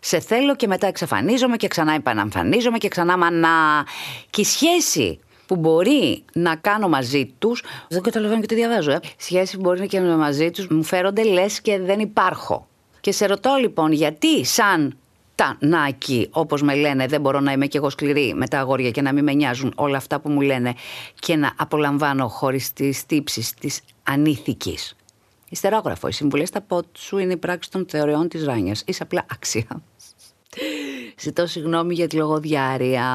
Σε 0.00 0.20
θέλω 0.20 0.56
και 0.56 0.66
μετά 0.66 0.86
εξαφανίζομαι 0.86 1.56
και 1.56 1.68
ξανά 1.68 1.92
επαναμφανίζομαι 1.92 2.78
και 2.78 2.88
ξανά 2.88 3.18
μανά. 3.18 3.86
Και 4.30 4.40
η 4.40 4.44
σχέση 4.44 5.18
που 5.46 5.56
μπορεί 5.56 6.24
να 6.32 6.56
κάνω 6.56 6.88
μαζί 6.88 7.34
τους. 7.38 7.64
Δεν 7.88 8.02
καταλαβαίνω 8.02 8.40
και 8.40 8.46
τι 8.46 8.54
διαβάζω, 8.54 8.90
ε. 8.90 9.00
Σχέση 9.16 9.56
που 9.56 9.62
μπορεί 9.62 9.80
να 9.80 9.86
κάνω 9.86 10.16
μαζί 10.16 10.50
τους 10.50 10.66
μου 10.68 10.82
φέρονται 10.82 11.22
λες 11.22 11.60
και 11.60 11.78
δεν 11.78 11.98
υπάρχω. 12.00 12.66
Και 13.00 13.12
σε 13.12 13.26
ρωτώ 13.26 13.56
λοιπόν 13.60 13.92
γιατί 13.92 14.44
σαν 14.44 14.96
τα 15.38 15.56
νάκι, 15.60 16.28
όπως 16.30 16.62
με 16.62 16.74
λένε, 16.74 17.06
δεν 17.06 17.20
μπορώ 17.20 17.40
να 17.40 17.52
είμαι 17.52 17.66
κι 17.66 17.76
εγώ 17.76 17.90
σκληρή 17.90 18.34
με 18.34 18.48
τα 18.48 18.58
αγόρια 18.58 18.90
και 18.90 19.02
να 19.02 19.12
μην 19.12 19.24
με 19.24 19.32
νοιάζουν 19.32 19.72
όλα 19.76 19.96
αυτά 19.96 20.20
που 20.20 20.30
μου 20.30 20.40
λένε 20.40 20.74
και 21.18 21.36
να 21.36 21.52
απολαμβάνω 21.56 22.28
χωρίς 22.28 22.72
τις 22.72 23.06
τύψεις 23.06 23.54
της 23.54 23.80
ανήθικης. 24.02 24.96
Ιστερόγραφο. 25.48 26.08
Οι 26.08 26.12
συμβουλές 26.12 26.48
στα 26.48 26.60
πότ 26.60 26.84
σου 26.96 27.18
είναι 27.18 27.32
η 27.32 27.36
πράξη 27.36 27.70
των 27.70 27.86
θεωριών 27.88 28.28
της 28.28 28.44
Ράνιας. 28.44 28.82
Είσαι 28.86 29.02
απλά 29.02 29.26
άξιας. 29.30 29.66
Ζητώ 31.18 31.46
συγγνώμη 31.46 31.94
για 31.94 32.06
τη 32.06 32.16
λογοδιάρεια. 32.16 33.06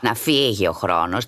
Να 0.00 0.14
φύγει 0.14 0.68
ο 0.68 0.72
χρόνος. 0.72 1.26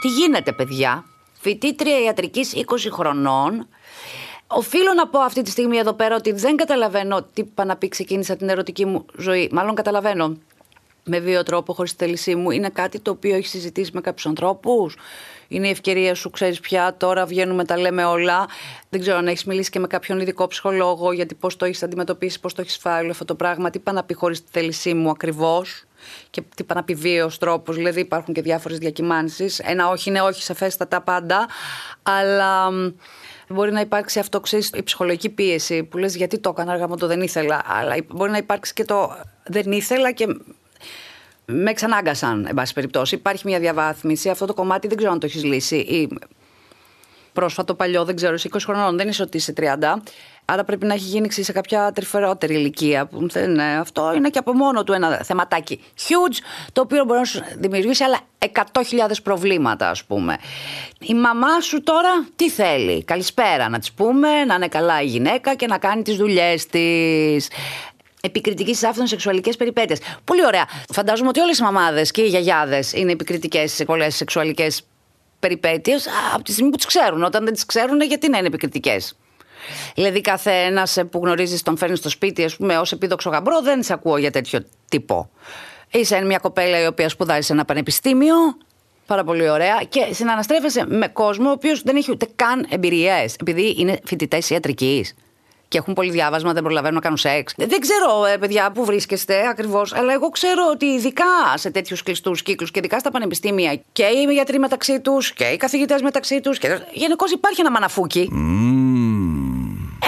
Τι 0.00 0.08
γίνεται, 0.08 0.52
παιδιά; 0.52 1.04
Φοιτήτρια 1.40 2.00
ιατρικής 2.00 2.52
20 2.54 2.62
χρονών 2.90 3.66
Οφείλω 4.50 4.92
να 4.94 5.08
πω 5.08 5.18
αυτή 5.18 5.42
τη 5.42 5.50
στιγμή 5.50 5.76
εδώ 5.76 5.92
πέρα 5.92 6.16
ότι 6.16 6.32
δεν 6.32 6.56
καταλαβαίνω 6.56 7.22
τι 7.22 7.40
είπα 7.40 7.64
να 7.64 7.76
πει 7.76 7.88
ξεκίνησα 7.88 8.36
την 8.36 8.48
ερωτική 8.48 8.84
μου 8.84 9.06
ζωή. 9.18 9.48
Μάλλον 9.52 9.74
καταλαβαίνω 9.74 10.36
με 11.04 11.18
βίο 11.18 11.42
τρόπο, 11.42 11.72
χωρίς 11.72 11.92
θέλησή 11.92 12.34
μου. 12.34 12.50
Είναι 12.50 12.68
κάτι 12.68 13.00
το 13.00 13.10
οποίο 13.10 13.34
έχεις 13.34 13.50
συζητήσει 13.50 13.90
με 13.94 14.00
κάποιους 14.00 14.26
ανθρώπους. 14.26 14.96
Είναι 15.48 15.66
η 15.66 15.70
ευκαιρία 15.70 16.14
σου, 16.14 16.30
ξέρεις 16.30 16.60
πια. 16.60 16.94
Τώρα 16.96 17.26
βγαίνουμε, 17.26 17.64
τα 17.64 17.78
λέμε 17.78 18.04
όλα. 18.04 18.48
Δεν 18.88 19.00
ξέρω 19.00 19.16
αν 19.16 19.26
έχεις 19.26 19.44
μιλήσει 19.44 19.70
και 19.70 19.78
με 19.78 19.86
κάποιον 19.86 20.20
ειδικό 20.20 20.46
ψυχολόγο, 20.46 21.12
γιατί 21.12 21.34
πώς 21.34 21.56
το 21.56 21.64
έχεις 21.64 21.82
αντιμετωπίσει, 21.82 22.40
πώς 22.40 22.54
το 22.54 22.60
έχεις 22.60 22.76
φάει 22.76 23.02
όλο 23.02 23.10
αυτό 23.10 23.24
το 23.24 23.34
πράγμα. 23.34 23.70
Τι 23.70 23.78
είπα 23.78 23.92
να 23.92 24.04
πει 24.04 24.14
χωρίς 24.14 24.44
τη 24.44 24.48
θέλησή 24.50 24.94
μου 24.94 25.10
ακριβώς; 25.10 25.84
Και 26.30 26.40
τι 26.40 26.48
είπα 26.56 26.74
να 26.74 26.84
πει 26.84 26.94
βίαιο 26.94 27.30
τρόπο. 27.38 27.72
Δηλαδή 27.72 28.00
υπάρχουν 28.00 28.34
και 28.34 28.42
διάφορες 28.42 28.78
διακυμάνσεις. 28.78 29.58
Ένα 29.58 29.88
όχι 29.88 30.08
είναι 30.08 30.20
όχι, 30.20 30.42
σαφέστατα 30.42 31.00
πάντα. 31.00 31.48
Αλλά 32.02 32.70
Μπορεί 33.48 33.72
να 33.72 33.80
υπάρξει 33.80 34.18
αυτό, 34.18 34.40
ξέρεις, 34.40 34.70
η 34.74 34.82
ψυχολογική 34.82 35.28
πίεση 35.28 35.84
που 35.84 35.98
λες 35.98 36.16
γιατί 36.16 36.38
το 36.38 36.48
έκανα, 36.48 36.72
αργά 36.72 36.86
το 36.88 37.06
δεν 37.06 37.20
ήθελα. 37.20 37.62
Αλλά 37.66 37.96
μπορεί 38.08 38.30
να 38.30 38.36
υπάρξει 38.36 38.72
και 38.72 38.84
το 38.84 39.16
δεν 39.46 39.72
ήθελα 39.72 40.12
και 40.12 40.26
με 41.44 41.70
εξανάγκασαν, 41.70 42.46
εν 42.46 42.54
πάση 42.54 42.74
περιπτώσει. 42.74 43.14
Υπάρχει 43.14 43.46
μια 43.46 43.58
διαβάθμιση. 43.58 44.28
Αυτό 44.28 44.46
το 44.46 44.54
κομμάτι 44.54 44.88
δεν 44.88 44.96
ξέρω 44.96 45.12
αν 45.12 45.18
το 45.18 45.26
έχεις 45.26 45.44
λύσει. 45.44 45.76
Ή... 45.76 46.08
πρόσφατο, 47.32 47.74
παλιό, 47.74 48.04
δεν 48.04 48.16
ξέρω, 48.16 48.34
είσαι 48.34 48.48
20 48.52 48.58
χρονών, 48.64 48.96
δεν 48.96 49.08
είσαι 49.08 49.22
ότι 49.22 49.36
είσαι 49.36 49.52
30. 49.56 49.94
Άρα 50.50 50.64
πρέπει 50.64 50.86
να 50.86 50.94
έχει 50.94 51.04
γίνει 51.04 51.32
σε 51.32 51.52
κάποια 51.52 51.92
τρυφερότερη 51.94 52.54
ηλικία. 52.54 53.06
Που 53.06 53.28
δεν, 53.28 53.60
αυτό 53.60 54.12
είναι 54.16 54.28
και 54.28 54.38
από 54.38 54.52
μόνο 54.52 54.84
του 54.84 54.92
ένα 54.92 55.20
θεματάκι 55.24 55.80
huge, 55.96 56.36
το 56.72 56.80
οποίο 56.80 57.04
μπορεί 57.04 57.18
να 57.18 57.24
σου 57.24 57.42
δημιουργήσει 57.58 58.04
άλλα 58.04 58.18
100.000 58.38 59.10
προβλήματα, 59.22 59.90
ας 59.90 60.04
πούμε. 60.04 60.36
Η 61.00 61.14
μαμά 61.14 61.60
σου 61.60 61.82
τώρα 61.82 62.26
τι 62.36 62.50
θέλει; 62.50 63.04
Καλησπέρα 63.04 63.68
να 63.68 63.78
της 63.78 63.92
πούμε, 63.92 64.44
να 64.44 64.54
είναι 64.54 64.68
καλά 64.68 65.02
η 65.02 65.06
γυναίκα 65.06 65.54
και 65.54 65.66
να 65.66 65.78
κάνει 65.78 66.02
τις 66.02 66.16
δουλειές 66.16 66.66
της 66.66 67.48
επικριτική 68.20 68.74
σε 68.74 68.86
αυτών 68.86 69.06
σεξουαλικές 69.06 69.56
περιπέτειες. 69.56 70.00
Πολύ 70.24 70.46
ωραία. 70.46 70.64
Φαντάζομαι 70.92 71.28
ότι 71.28 71.40
όλες 71.40 71.58
οι 71.58 71.62
μαμάδες 71.62 72.10
και 72.10 72.22
οι 72.22 72.28
γιαγιάδες 72.28 72.92
είναι 72.92 73.12
επικριτικές 73.12 73.72
σε 73.72 73.84
πολλές 73.84 74.16
σεξουαλικές 74.16 74.82
περιπέτειες 75.38 76.06
από 76.34 76.42
τη 76.42 76.52
στιγμή 76.52 76.70
που 76.70 76.76
τις 76.76 76.86
ξέρουν. 76.86 77.22
Όταν 77.22 77.44
δεν 77.44 77.52
τις 77.52 77.66
ξέρουν, 77.66 78.00
γιατί 78.00 78.28
να 78.28 78.38
είναι 78.38 78.46
επικριτικές; 78.46 79.16
Δηλαδή, 79.94 80.20
κάθε 80.20 80.50
ένας 80.50 80.98
που 81.10 81.20
γνωρίζεις 81.22 81.62
τον 81.62 81.76
φέρνεις 81.76 81.98
στο 81.98 82.08
σπίτι, 82.08 82.44
ας 82.44 82.56
πούμε, 82.56 82.78
ως 82.78 82.92
επίδοξο 82.92 83.30
γαμπρό, 83.30 83.60
δεν 83.62 83.82
σε 83.82 83.92
ακούω 83.92 84.16
για 84.16 84.30
τέτοιο 84.30 84.60
τύπο. 84.88 85.30
Είσαι 85.90 86.20
μια 86.20 86.38
κοπέλα 86.38 86.82
η 86.82 86.86
οποία 86.86 87.08
σπουδάζει 87.08 87.40
σε 87.40 87.52
ένα 87.52 87.64
πανεπιστήμιο. 87.64 88.34
Πάρα 89.06 89.24
πολύ 89.24 89.50
ωραία. 89.50 89.80
Και 89.88 90.06
συναναστρέφεσαι 90.10 90.84
με 90.86 91.08
κόσμο 91.08 91.48
ο 91.48 91.52
οποίος 91.52 91.82
δεν 91.82 91.96
έχει 91.96 92.10
ούτε 92.10 92.26
καν 92.36 92.66
εμπειρίε, 92.70 93.24
επειδή 93.40 93.74
είναι 93.78 93.98
φοιτητές 94.04 94.50
ιατρικής 94.50 95.14
και 95.68 95.78
έχουν 95.78 95.94
πολύ 95.94 96.10
διάβασμα, 96.10 96.52
δεν 96.52 96.62
προλαβαίνουν 96.62 96.94
να 96.94 97.00
κάνουν 97.00 97.16
σεξ. 97.16 97.54
Δεν 97.56 97.80
ξέρω, 97.80 98.24
ε, 98.24 98.36
παιδιά, 98.36 98.70
πού 98.70 98.84
βρίσκεστε 98.84 99.48
ακριβώς, 99.48 99.94
αλλά 99.94 100.12
εγώ 100.12 100.28
ξέρω 100.28 100.62
ότι 100.72 100.86
ειδικά 100.86 101.24
σε 101.54 101.70
τέτοιους 101.70 102.02
κλειστούς 102.02 102.42
κύκλους 102.42 102.70
και 102.70 102.78
ειδικά 102.78 102.98
στα 102.98 103.10
πανεπιστήμια 103.10 103.80
και 103.92 104.02
οι 104.02 104.32
γιατροί 104.32 104.58
μεταξύ 104.58 105.00
τους 105.00 105.32
και 105.32 105.44
οι 105.44 105.56
καθηγητές 105.56 106.02
μεταξύ 106.02 106.40
τους. 106.40 106.58
Και... 106.58 106.78
Γενικώς 106.92 107.32
υπάρχει 107.32 107.60
ένα 107.60 107.70
μαναφούκι. 107.70 108.30
Mm. 108.32 109.07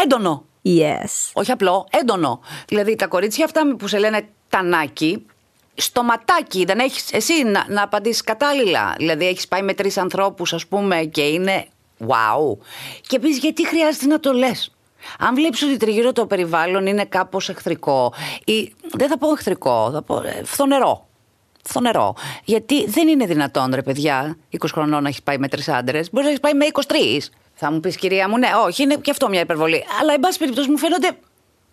Έντονο. 0.02 0.44
Yes. 0.64 1.30
Όχι 1.32 1.50
απλό, 1.50 1.86
έντονο. 1.90 2.40
Δηλαδή 2.68 2.96
τα 2.96 3.06
κορίτσια 3.06 3.44
αυτά 3.44 3.76
που 3.78 3.88
σε 3.88 3.98
λένε 3.98 4.28
τανάκι, 4.48 5.26
στο 5.74 6.02
ματάκι 6.02 6.64
δεν 6.64 6.78
έχεις 6.78 7.12
εσύ 7.12 7.42
να, 7.42 7.66
να 7.68 7.82
απαντήσεις 7.82 8.22
κατάλληλα. 8.22 8.94
Δηλαδή 8.96 9.26
έχεις 9.26 9.48
πάει 9.48 9.62
με 9.62 9.74
τρεις 9.74 9.98
ανθρώπους, 9.98 10.52
ας 10.52 10.66
πούμε, 10.66 11.04
και 11.04 11.22
είναι 11.22 11.66
wow. 12.08 12.56
Και 13.06 13.18
πεις 13.18 13.38
γιατί 13.38 13.66
χρειάζεται 13.66 14.06
να 14.06 14.20
το 14.20 14.32
λες; 14.32 14.72
Αν 15.18 15.34
βλέπεις 15.34 15.62
ότι 15.62 15.76
τριγύρω 15.76 16.12
το 16.12 16.26
περιβάλλον 16.26 16.86
είναι 16.86 17.04
κάπως 17.04 17.48
εχθρικό, 17.48 18.12
ή 18.44 18.74
δεν 18.92 19.08
θα 19.08 19.18
πω 19.18 19.32
εχθρικό, 19.32 19.90
θα 19.92 20.02
πω 20.02 20.22
ε, 20.24 20.42
φθονερό. 20.44 21.08
Φθονερό. 21.62 22.14
Γιατί 22.44 22.86
δεν 22.86 23.08
είναι 23.08 23.26
δυνατόν, 23.26 23.74
ρε 23.74 23.82
παιδιά, 23.82 24.36
20 24.52 24.66
χρονών 24.72 25.02
να 25.02 25.08
έχεις 25.08 25.22
πάει 25.22 25.38
με 25.38 25.48
τρεις 25.48 25.68
άντρες. 25.68 26.10
Μπορείς 26.10 26.24
να 26.24 26.28
έχεις 26.28 26.40
πάει 26.40 26.54
με 26.54 26.66
23. 26.66 27.30
Θα 27.62 27.72
μου 27.72 27.80
πεις, 27.80 27.96
κυρία 27.96 28.28
μου, 28.28 28.38
ναι, 28.38 28.48
όχι, 28.66 28.82
είναι 28.82 28.96
και 28.96 29.10
αυτό 29.10 29.28
μια 29.28 29.40
υπερβολή. 29.40 29.84
Αλλά, 30.00 30.12
εν 30.12 30.20
πάση 30.20 30.38
περιπτώσει, 30.38 30.70
μου 30.70 30.78
φαίνονται 30.78 31.10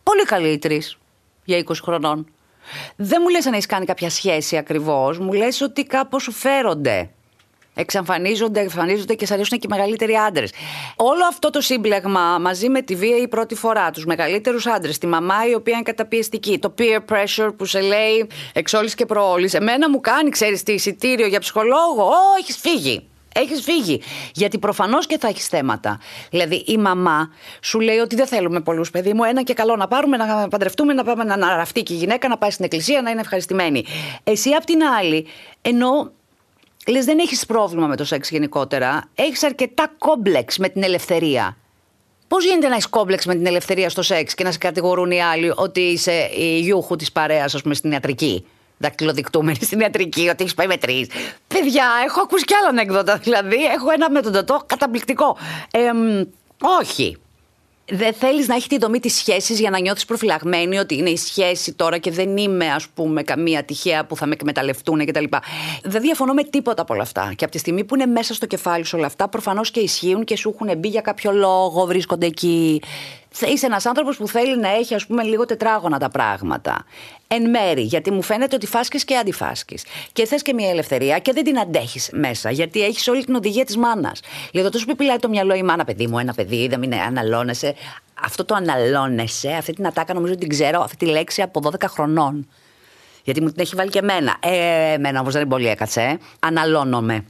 πολύ 0.04 0.24
καλοί 0.24 0.48
οι 0.48 0.58
τρεις 0.58 0.98
για 1.44 1.58
20 1.58 1.72
χρονών. 1.82 2.28
Δεν 2.96 3.20
μου 3.24 3.30
λες 3.30 3.46
αν 3.46 3.54
έχεις 3.54 3.66
κάνει 3.66 3.86
κάποια 3.86 4.10
σχέση 4.10 4.58
ακριβώς, 4.58 5.20
μου 5.20 5.34
λες 5.34 5.62
ότι 5.62 5.84
κάπως 5.84 6.24
σου 6.24 6.32
φέρονται 6.32 7.10
εξαφανίζονται, 7.74 8.60
εμφανίζονται 8.60 9.14
και 9.14 9.26
σα 9.26 9.34
αρέσουν 9.34 9.60
και 9.60 9.68
οι 9.70 9.74
μεγαλύτεροι 9.76 10.14
άντρες. 10.14 10.52
Όλο 10.96 11.26
αυτό 11.30 11.50
το 11.50 11.62
σύμπλεγμα 11.62 12.38
μαζί 12.40 12.70
με 12.70 12.82
τη 12.82 12.96
βία 12.96 13.18
η 13.18 13.28
πρώτη 13.28 13.56
φορά, 13.56 13.92
τους 13.92 14.06
μεγαλύτερους 14.06 14.66
άντρες, 14.66 14.98
τη 14.98 15.08
μαμά 15.08 15.48
η 15.50 15.54
οποία 15.54 15.74
είναι 15.74 15.84
καταπιεστική, 15.84 16.60
το 16.60 16.74
peer 16.78 17.00
pressure 17.14 17.50
που 17.58 17.66
σε 17.66 17.82
λέει 17.82 18.28
εξ 18.54 18.74
και 18.96 19.06
προόλης. 19.06 19.54
Εμένα 19.54 19.90
μου 19.90 20.00
κάνει, 20.00 20.30
ξέρεις 20.30 20.64
τι, 20.64 20.74
εισιτήριο 20.74 21.28
για 21.28 21.40
ψυχολόγο. 21.40 22.04
Ω, 22.04 22.40
έχεις 22.40 22.58
φύγει. 22.58 23.08
Έχεις 23.38 23.62
φύγει. 23.62 24.02
Γιατί 24.34 24.58
προφανώς 24.58 25.08
και 25.08 25.18
θα 25.18 25.28
έχεις 25.28 25.48
θέματα. 25.48 26.00
Δηλαδή, 26.30 26.56
η 26.56 26.78
μαμά 26.78 27.30
σου 27.62 27.80
λέει 27.80 27.98
ότι 27.98 28.16
δεν 28.16 28.28
θέλουμε 28.28 28.60
πολλούς, 28.62 28.92
παιδί 28.92 29.14
μου. 29.14 29.24
Ένα 29.24 29.44
και 29.44 29.54
καλό 29.54 29.76
να 29.76 29.88
πάρουμε, 29.88 30.18
να 30.18 30.48
παντρευτούμε, 30.48 30.94
να 30.94 31.04
πάμε 31.04 31.24
να 31.24 31.34
αναραφτεί 31.34 31.84
και 31.84 31.94
η 31.94 31.98
γυναίκα, 31.98 32.28
να 32.28 32.38
πάει 32.38 32.52
στην 32.52 32.66
εκκλησία, 32.66 33.02
να 33.02 33.10
είναι 33.10 33.22
ευχαριστημένη. 33.22 33.86
Εσύ, 34.24 34.50
απ' 34.50 34.66
την 34.66 34.84
άλλη, 35.00 35.26
ενώ 35.62 36.12
Λες 36.88 37.06
δεν 37.06 37.20
έχεις 37.20 37.46
πρόβλημα 37.46 37.88
με 37.88 37.96
το 37.96 38.06
σεξ 38.06 38.30
γενικότερα, 38.30 39.10
έχεις 39.16 39.44
αρκετά 39.44 39.92
κόμπλεξ 39.98 40.58
με 40.58 40.70
την 40.70 40.84
ελευθερία. 40.84 41.58
Πώς 42.28 42.46
γίνεται 42.46 42.68
να 42.68 42.74
έχεις 42.74 42.88
κόμπλεξ 42.88 43.26
με 43.26 43.36
την 43.36 43.46
ελευθερία 43.46 43.90
στο 43.90 44.02
σεξ 44.02 44.34
και 44.34 44.44
να 44.44 44.52
σε 44.52 44.58
κατηγορούν 44.58 45.12
οι 45.12 45.22
άλλοι 45.22 45.54
ότι 45.56 45.80
είσαι 45.80 46.30
η 46.38 46.60
γιούχου 46.60 46.96
της 46.96 47.12
παρέας, 47.12 47.56
ας 47.56 47.62
πούμε, 47.62 47.76
στην 47.76 47.92
ιατρική; 47.92 48.46
Δακτυλοδεικτούμενη 48.78 49.58
στην 49.62 49.80
ιατρική, 49.80 50.30
ότι 50.30 50.44
έχεις 50.44 50.54
πάει 50.54 50.68
με 50.68 50.78
τρεις. 50.78 51.08
Παιδιά, 51.48 51.86
έχω 52.06 52.22
ακούσει 52.22 52.44
κι 52.44 52.54
άλλα 52.54 52.68
ανέκδοτα. 52.68 53.18
Δηλαδή, 53.18 53.66
έχω 53.66 53.92
ένα 53.92 54.10
με 54.10 54.22
τον 54.22 54.32
τοτό 54.32 54.64
καταπληκτικό. 54.68 55.38
Ε, 55.72 55.80
όχι 56.80 57.18
δεν 57.90 58.14
θέλεις 58.14 58.48
να 58.48 58.56
έχει 58.56 58.68
τη 58.68 58.78
δομή 58.78 59.00
της 59.00 59.16
σχέσης 59.16 59.60
για 59.60 59.70
να 59.70 59.80
νιώθεις 59.80 60.06
προφυλαγμένη 60.06 60.78
ότι 60.78 60.98
είναι 60.98 61.10
η 61.10 61.18
σχέση 61.18 61.74
τώρα 61.74 61.98
και 61.98 62.12
δεν 62.12 62.38
είμαι, 62.38 62.72
ας 62.72 62.88
πούμε, 62.88 63.24
καμία 63.24 63.64
τυχαία 63.64 64.06
που 64.06 64.16
θα 64.16 64.26
με 64.26 64.34
εκμεταλλευτούν 64.34 65.06
κτλ. 65.06 65.24
Δεν 65.84 66.02
διαφωνώ 66.02 66.34
με 66.34 66.44
τίποτα 66.44 66.82
από 66.82 66.94
όλα 66.94 67.04
αυτά. 67.04 67.34
Και 67.36 67.44
από 67.44 67.54
τη 67.54 67.60
στιγμή 67.60 67.84
που 67.84 67.96
είναι 67.96 68.06
μέσα 68.06 68.34
στο 68.34 68.46
κεφάλι 68.46 68.86
σου 68.86 68.98
όλα 68.98 69.08
αυτά, 69.08 69.28
προφανώς 69.28 69.72
και 69.72 69.80
ισχύουν 69.80 70.24
και 70.24 70.38
σου 70.38 70.56
έχουν 70.60 70.78
μπει 70.78 70.88
για 70.88 71.02
κάποιο 71.02 71.32
λόγο, 71.32 71.86
βρίσκονται 71.86 72.26
εκεί. 72.26 72.82
Είσαι 73.46 73.66
ένας 73.66 73.86
άνθρωπος 73.86 74.18
που 74.18 74.28
θέλει 74.28 74.58
να 74.60 74.70
έχει, 74.70 74.94
ας 74.96 75.06
πούμε, 75.06 75.24
λίγο 75.24 75.46
τετράγωνα 75.46 76.00
τα 76.00 76.10
πράγματα. 76.10 76.86
Εν 77.28 77.50
μέρη, 77.50 77.82
γιατί 77.82 78.12
μου 78.12 78.22
φαίνεται 78.22 78.56
ότι 78.56 78.68
φάσκεις 78.68 79.06
και 79.06 79.16
αντιφάσκεις. 79.16 79.86
Και 80.14 80.26
θες 80.26 80.42
και 80.42 80.54
μια 80.54 80.70
ελευθερία 80.70 81.20
και 81.20 81.34
δεν 81.34 81.44
την 81.44 81.60
αντέχεις 81.60 82.10
μέσα, 82.14 82.52
γιατί 82.52 82.84
έχεις 82.84 83.08
όλη 83.08 83.26
την 83.26 83.36
οδηγία 83.36 83.66
της 83.66 83.78
μάνας. 83.78 84.20
Λίγο 84.52 84.70
τόσο 84.70 84.86
πιπιλάει 84.86 85.18
το 85.18 85.30
μυαλό 85.30 85.56
η 85.56 85.64
μάνα, 85.64 85.86
παιδί 85.86 86.08
μου, 86.08 86.20
ένα 86.20 86.34
παιδί, 86.34 86.68
δεν 86.68 86.84
είναι, 86.84 87.02
αναλώνεσαι. 87.02 87.76
Αυτό 88.24 88.46
το 88.46 88.56
αναλώνεσαι, 88.56 89.52
αυτή 89.52 89.74
την 89.74 89.88
ατάκα 89.88 90.14
νομίζω 90.14 90.34
ότι 90.34 90.42
την 90.42 90.50
ξέρω, 90.50 90.82
αυτή 90.82 90.96
τη 90.96 91.06
λέξη 91.06 91.42
από 91.42 91.62
12 91.64 91.84
χρονών. 91.88 92.48
Γιατί 93.24 93.42
μου 93.42 93.48
την 93.48 93.62
έχει 93.62 93.76
βάλει 93.76 93.90
και 93.90 94.00
εμένα. 94.00 94.38
Ε, 94.40 94.94
εμένα 94.94 95.20
όμως 95.20 95.34
δεν 95.34 95.42
είναι 95.42 95.52
πολύ 95.52 95.68
έκατσε. 95.68 96.02
Ε. 96.02 96.18
Αναλώνομαι. 96.40 97.26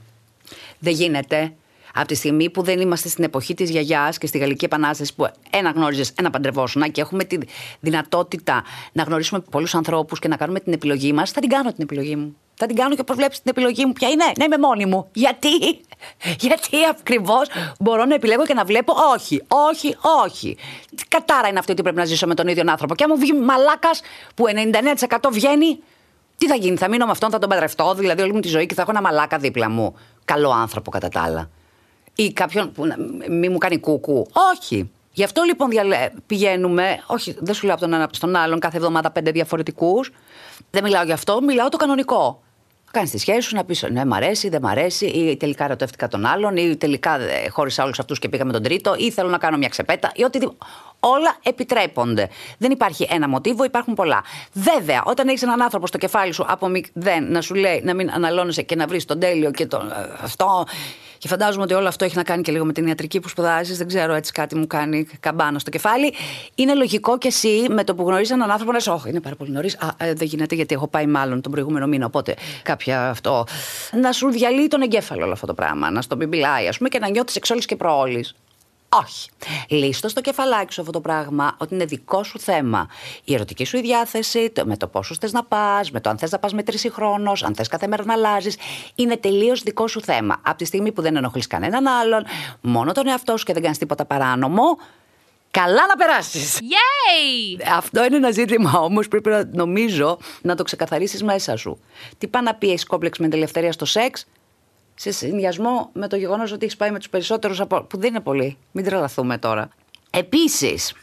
Δεν 0.78 0.92
γίνεται. 0.92 1.52
Από 1.94 2.06
τη 2.06 2.14
στιγμή 2.14 2.50
που 2.50 2.62
δεν 2.62 2.80
είμαστε 2.80 3.08
στην 3.08 3.24
εποχή 3.24 3.54
της 3.54 3.70
γιαγιάς 3.70 4.18
και 4.18 4.26
στη 4.26 4.38
Γαλλική 4.38 4.64
Επανάσταση 4.64 5.14
που 5.14 5.28
ένα 5.50 5.70
γνώριζες, 5.70 6.12
ένα 6.18 6.30
παντρευόσουνα 6.30 6.88
και 6.88 7.00
έχουμε 7.00 7.24
τη 7.24 7.38
δυνατότητα 7.80 8.64
να 8.92 9.02
γνωρίσουμε 9.02 9.40
πολλούς 9.50 9.74
ανθρώπους 9.74 10.18
και 10.18 10.28
να 10.28 10.36
κάνουμε 10.36 10.60
την 10.60 10.72
επιλογή 10.72 11.12
μας, 11.12 11.30
θα 11.30 11.40
την 11.40 11.48
κάνω 11.48 11.72
την 11.72 11.82
επιλογή 11.82 12.16
μου. 12.16 12.36
Θα 12.60 12.66
την 12.66 12.76
κάνω 12.76 12.94
και 12.94 13.04
προβλέψεις 13.04 13.42
την 13.42 13.50
επιλογή 13.50 13.86
μου. 13.86 13.92
Ποια 13.92 14.08
είναι, 14.08 14.24
να 14.38 14.44
είμαι 14.44 14.58
μόνη 14.58 14.86
μου. 14.86 15.08
Γιατί, 15.12 15.48
γιατί 16.40 16.76
ακριβώς 16.90 17.48
μπορώ 17.80 18.04
να 18.04 18.14
επιλέγω 18.14 18.44
και 18.44 18.54
να 18.54 18.64
βλέπω 18.64 18.94
όχι, 19.14 19.42
όχι, 19.48 19.96
όχι. 20.24 20.56
Κατάρα 21.08 21.48
είναι 21.48 21.58
αυτή 21.58 21.72
ότι 21.72 21.82
πρέπει 21.82 21.96
να 21.96 22.04
ζήσω 22.04 22.26
με 22.26 22.34
τον 22.34 22.48
ίδιο 22.48 22.64
άνθρωπο. 22.66 22.94
Και 22.94 23.04
αν 23.04 23.10
μου 23.14 23.20
βγει 23.20 23.32
μαλάκας 23.32 24.00
που 24.34 24.44
99% 25.08 25.18
βγαίνει, 25.30 25.78
τι 26.36 26.46
θα 26.46 26.54
γίνει, 26.54 26.76
θα 26.76 26.88
μείνω 26.88 27.04
με 27.04 27.10
αυτόν, 27.10 27.30
θα 27.30 27.38
τον 27.38 27.48
παντρευτώ, 27.48 27.94
δηλαδή 27.94 28.22
όλη 28.22 28.32
μου 28.32 28.40
τη 28.40 28.48
ζωή 28.48 28.66
και 28.66 28.74
θα 28.74 28.82
έχω 28.82 28.90
ένα 28.90 29.00
μαλάκα 29.00 29.38
δίπλα 29.38 29.70
μου. 29.70 29.94
Καλό 30.24 30.50
άνθρωπο 30.50 30.90
κατά 30.90 31.08
τα 31.08 31.22
άλλα 31.22 31.50
ή 32.20 32.32
κάποιον 32.32 32.72
που 32.72 32.84
μη 33.28 33.48
μου 33.48 33.58
κάνει 33.58 33.78
κούκου. 33.78 34.26
Όχι. 34.52 34.90
Γι' 35.12 35.24
αυτό 35.24 35.42
λοιπόν 35.42 35.68
πηγαίνουμε, 36.26 37.02
όχι, 37.06 37.36
δεν 37.38 37.54
σου 37.54 37.64
λέω 37.64 37.74
από 37.74 37.82
τον 37.82 37.92
ένα 37.92 38.08
στον 38.12 38.36
άλλον 38.36 38.58
κάθε 38.58 38.76
εβδομάδα 38.76 39.10
πέντε 39.10 39.30
διαφορετικούς. 39.30 40.12
Δεν 40.70 40.82
μιλάω 40.82 41.04
γι' 41.04 41.12
αυτό, 41.12 41.42
μιλάω 41.42 41.68
το 41.68 41.76
κανονικό. 41.76 42.42
Κάνεις 42.90 43.10
τη 43.10 43.18
σχέση 43.18 43.40
σου 43.40 43.56
να 43.56 43.64
πεις 43.64 43.86
ναι, 43.90 44.04
μ' 44.04 44.14
αρέσει, 44.14 44.48
δεν 44.48 44.60
μ' 44.62 44.66
αρέσει, 44.66 45.06
ή 45.06 45.36
τελικά 45.36 45.66
ρωτεύτηκα 45.66 46.08
τον 46.08 46.26
άλλον, 46.26 46.56
ή 46.56 46.76
τελικά 46.76 47.20
ε, 47.20 47.48
χώρισα 47.48 47.84
όλους 47.84 47.98
αυτούς 47.98 48.18
και 48.18 48.28
πήγα 48.28 48.44
με 48.44 48.52
τον 48.52 48.62
τρίτο, 48.62 48.94
ή 48.98 49.10
θέλω 49.10 49.28
να 49.28 49.38
κάνω 49.38 49.56
μια 49.56 49.68
ξεπέτα, 49.68 50.12
ή 50.14 50.22
οτιδήποτε. 50.22 50.56
Όλα 51.00 51.36
επιτρέπονται. 51.42 52.28
Δεν 52.58 52.70
υπάρχει 52.70 53.06
ένα 53.10 53.28
μοτίβο, 53.28 53.64
υπάρχουν 53.64 53.94
πολλά. 53.94 54.22
Βέβαια, 54.52 55.02
όταν 55.06 55.28
έχεις 55.28 55.42
έναν 55.42 55.62
άνθρωπο 55.62 55.86
στο 55.86 55.98
κεφάλι 55.98 56.32
σου 56.32 56.44
από 56.48 56.68
μηδέν 56.68 57.30
να 57.30 57.40
σου 57.40 57.54
λέει 57.54 57.80
να 57.84 57.94
μην 57.94 58.10
αναλώνεσαι 58.10 58.62
και 58.62 58.74
να 58.74 58.86
βρεις 58.86 59.04
τον 59.04 59.18
τέλειο 59.18 59.50
και 59.50 59.66
τον, 59.66 59.90
ε, 59.90 59.94
αυτό 60.22 60.66
και 61.18 61.28
φαντάζομαι 61.28 61.62
ότι 61.62 61.74
όλο 61.74 61.88
αυτό 61.88 62.04
έχει 62.04 62.16
να 62.16 62.22
κάνει 62.22 62.42
και 62.42 62.52
λίγο 62.52 62.64
με 62.64 62.72
την 62.72 62.86
ιατρική 62.86 63.20
που 63.20 63.28
σπουδάζεις. 63.28 63.78
Δεν 63.78 63.86
ξέρω, 63.86 64.14
έτσι 64.14 64.32
κάτι 64.32 64.54
μου 64.56 64.66
κάνει 64.66 65.06
καμπάνα 65.20 65.58
στο 65.58 65.70
κεφάλι. 65.70 66.14
Είναι 66.54 66.74
λογικό 66.74 67.18
και 67.18 67.28
εσύ 67.28 67.66
με 67.68 67.84
το 67.84 67.94
που 67.94 68.02
γνωρίζεις 68.02 68.32
έναν 68.32 68.50
άνθρωπο 68.50 68.72
να 68.72 68.78
σου 68.78 68.92
Όχι, 68.92 69.08
είναι 69.08 69.20
πάρα 69.20 69.36
πολύ 69.36 69.50
νωρίς. 69.50 69.76
Α, 69.76 69.88
ε, 69.96 70.12
δεν 70.12 70.26
γίνεται 70.26 70.54
γιατί 70.54 70.74
έχω 70.74 70.88
πάει 70.88 71.06
μάλλον 71.06 71.40
τον 71.40 71.52
προηγούμενο 71.52 71.86
μήνα. 71.86 72.06
Οπότε 72.06 72.34
κάποια 72.62 73.08
αυτό. 73.08 73.46
Να 74.00 74.12
σου 74.12 74.30
διαλύει 74.30 74.68
τον 74.68 74.82
εγκέφαλο 74.82 75.24
όλο 75.24 75.32
αυτό 75.32 75.46
το 75.46 75.54
πράγμα. 75.54 75.90
Να 75.90 76.02
στο 76.02 76.16
μπιμπιλάει, 76.16 76.68
ας 76.68 76.76
πούμε, 76.76 76.88
και 76.88 76.98
να 76.98 77.08
νιώθεις 77.08 77.36
εξόλη 77.36 77.60
και 77.60 77.76
προόλη. 77.76 78.26
Όχι. 78.88 79.30
Λύστο 79.68 80.08
στο 80.08 80.20
κεφαλάκι 80.20 80.72
σου 80.72 80.80
αυτό 80.80 80.92
το 80.92 81.00
πράγμα 81.00 81.56
ότι 81.58 81.74
είναι 81.74 81.84
δικό 81.84 82.22
σου 82.22 82.38
θέμα. 82.38 82.88
Η 83.24 83.34
ερωτική 83.34 83.64
σου 83.64 83.76
η 83.76 83.80
διάθεση, 83.80 84.50
το, 84.50 84.66
με 84.66 84.76
το 84.76 84.86
πόσο 84.86 85.14
θες 85.20 85.32
να 85.32 85.44
πας, 85.44 85.90
με 85.90 86.00
το 86.00 86.10
αν 86.10 86.18
θες 86.18 86.30
να 86.30 86.38
πας 86.38 86.52
με 86.52 86.62
τρεις 86.62 86.88
χρόνο, 86.92 87.32
αν 87.42 87.54
θες 87.54 87.68
κάθε 87.68 87.86
μέρα 87.86 88.04
να 88.04 88.12
αλλάζεις. 88.12 88.56
Είναι 88.94 89.16
τελείως 89.16 89.62
δικό 89.62 89.88
σου 89.88 90.00
θέμα. 90.00 90.40
Από 90.42 90.58
τη 90.58 90.64
στιγμή 90.64 90.92
που 90.92 91.02
δεν 91.02 91.16
ενοχλείς 91.16 91.46
κανέναν 91.46 91.86
άλλον, 91.86 92.24
μόνο 92.60 92.92
τον 92.92 93.06
εαυτό 93.06 93.36
σου 93.36 93.44
και 93.44 93.52
δεν 93.52 93.62
κάνεις 93.62 93.78
τίποτα 93.78 94.04
παράνομο, 94.04 94.78
Καλά 95.50 95.86
να 95.86 95.96
περάσεις! 95.96 96.58
Yay! 96.60 97.62
Αυτό 97.76 98.04
είναι 98.04 98.16
ένα 98.16 98.30
ζήτημα 98.30 98.72
όμως 98.78 99.08
πρέπει 99.08 99.28
να 99.28 99.48
νομίζω 99.52 100.18
να 100.42 100.54
το 100.54 100.62
ξεκαθαρίσεις 100.62 101.22
μέσα 101.22 101.56
σου. 101.56 101.80
Τι 102.18 102.26
πάει 102.26 102.42
να 102.42 102.54
πει, 102.54 102.68
έχεις 102.68 102.86
κόμπλεξ 102.86 103.18
με 103.18 103.28
την 103.28 103.36
ελευθερία 103.36 103.72
στο 103.72 103.84
σεξ, 103.84 104.26
σε 105.00 105.10
συνδυασμό 105.10 105.90
με 105.92 106.08
το 106.08 106.16
γεγονός 106.16 106.52
ότι 106.52 106.64
έχεις 106.64 106.76
πάει 106.76 106.90
με 106.90 106.98
τους 106.98 107.08
περισσότερους 107.08 107.60
από. 107.60 107.82
που 107.82 107.98
δεν 107.98 108.08
είναι 108.08 108.20
πολλοί. 108.20 108.56
Μην 108.72 108.84
τρελαθούμε 108.84 109.38
τώρα. 109.38 109.68
Επίσης, 110.10 110.94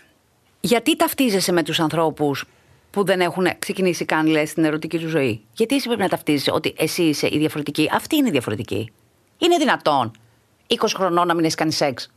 γιατί 0.60 0.96
ταυτίζεσαι 0.96 1.52
με 1.52 1.64
τους 1.64 1.80
ανθρώπους 1.80 2.46
που 2.92 3.04
δεν 3.04 3.22
έχουν 3.22 3.48
ξεκινήσει 3.60 4.06
καν, 4.06 4.28
λες, 4.28 4.54
την 4.54 4.64
ερωτική 4.64 5.00
του 5.00 5.08
ζωή; 5.08 5.44
Γιατί 5.54 5.76
εσύ 5.76 5.88
πρέπει 5.88 6.02
να 6.02 6.10
ταυτίζεσαι 6.10 6.52
ότι 6.52 6.74
εσύ 6.78 7.04
είσαι 7.04 7.28
η 7.32 7.38
διαφορετική; 7.38 7.90
Αυτή 7.94 8.16
είναι 8.16 8.28
η 8.28 8.32
διαφορετική. 8.32 8.92
Είναι 9.38 9.58
δυνατόν 9.58 10.12
20 10.68 10.76
χρονών 10.96 11.28
να 11.28 11.34
μην 11.34 11.44
έχεις 11.44 11.56
κάνει 11.56 11.72
σεξ; 11.72 12.12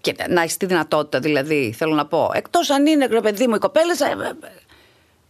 Και 0.00 0.14
να 0.28 0.42
έχεις 0.42 0.56
τη 0.56 0.66
δυνατότητα, 0.66 1.20
δηλαδή, 1.20 1.74
θέλω 1.76 1.94
να 1.94 2.06
πω. 2.06 2.30
Εκτός 2.34 2.70
αν 2.70 2.86
είναι, 2.86 3.06
ρε 3.06 3.20
παιδί 3.20 3.46
μου, 3.46 3.54
η 3.54 3.58
κοπέλα. 3.58 3.94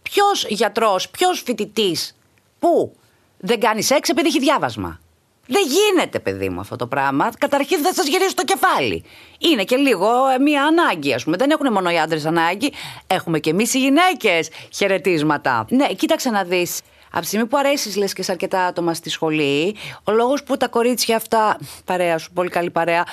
Ποιος 0.01 0.45
γιατρός, 0.49 1.09
ποιος 1.09 1.41
φοιτητής, 1.41 2.15
πού 2.59 2.95
δεν 3.37 3.59
κάνει 3.59 3.81
σεξ 3.81 4.09
επειδή 4.09 4.27
έχει 4.27 4.39
διάβασμα; 4.39 4.99
Δεν 5.47 5.63
γίνεται, 5.67 6.19
παιδί 6.19 6.49
μου, 6.49 6.59
αυτό 6.59 6.75
το 6.75 6.87
πράγμα. 6.87 7.31
Καταρχήν 7.37 7.81
δεν 7.81 7.93
σας 7.93 8.07
γυρίζει 8.07 8.33
το 8.33 8.43
κεφάλι. 8.43 9.03
Είναι 9.37 9.63
και 9.63 9.75
λίγο 9.75 10.07
ε, 10.35 10.39
μία 10.39 10.63
ανάγκη, 10.63 11.13
ας 11.13 11.23
πούμε. 11.23 11.37
Δεν 11.37 11.49
έχουν 11.49 11.71
μόνο 11.71 11.91
οι 11.91 11.99
άντρες 11.99 12.25
ανάγκη. 12.25 12.73
Έχουμε 13.07 13.39
και 13.39 13.49
εμείς 13.49 13.73
οι 13.73 13.79
γυναίκες 13.79 14.49
χαιρετίσματα. 14.73 15.65
Ναι, 15.69 15.87
κοίταξε 15.87 16.29
να 16.29 16.43
δεις. 16.43 16.81
Από 17.11 17.21
τη 17.21 17.27
στιγμή 17.27 17.45
που 17.45 17.57
αρέσεις, 17.57 17.95
λες 17.95 18.13
και 18.13 18.23
σε 18.23 18.31
αρκετά 18.31 18.65
άτομα 18.65 18.93
στη 18.93 19.09
σχολή, 19.09 19.75
ο 20.03 20.11
λόγος 20.11 20.43
που 20.43 20.57
τα 20.57 20.67
κορίτσια 20.67 21.15
αυτά, 21.15 21.57
παρέα 21.85 22.17
σου, 22.17 22.31
πολύ 22.31 22.49
καλή 22.49 22.69
παρέα, 22.69 23.05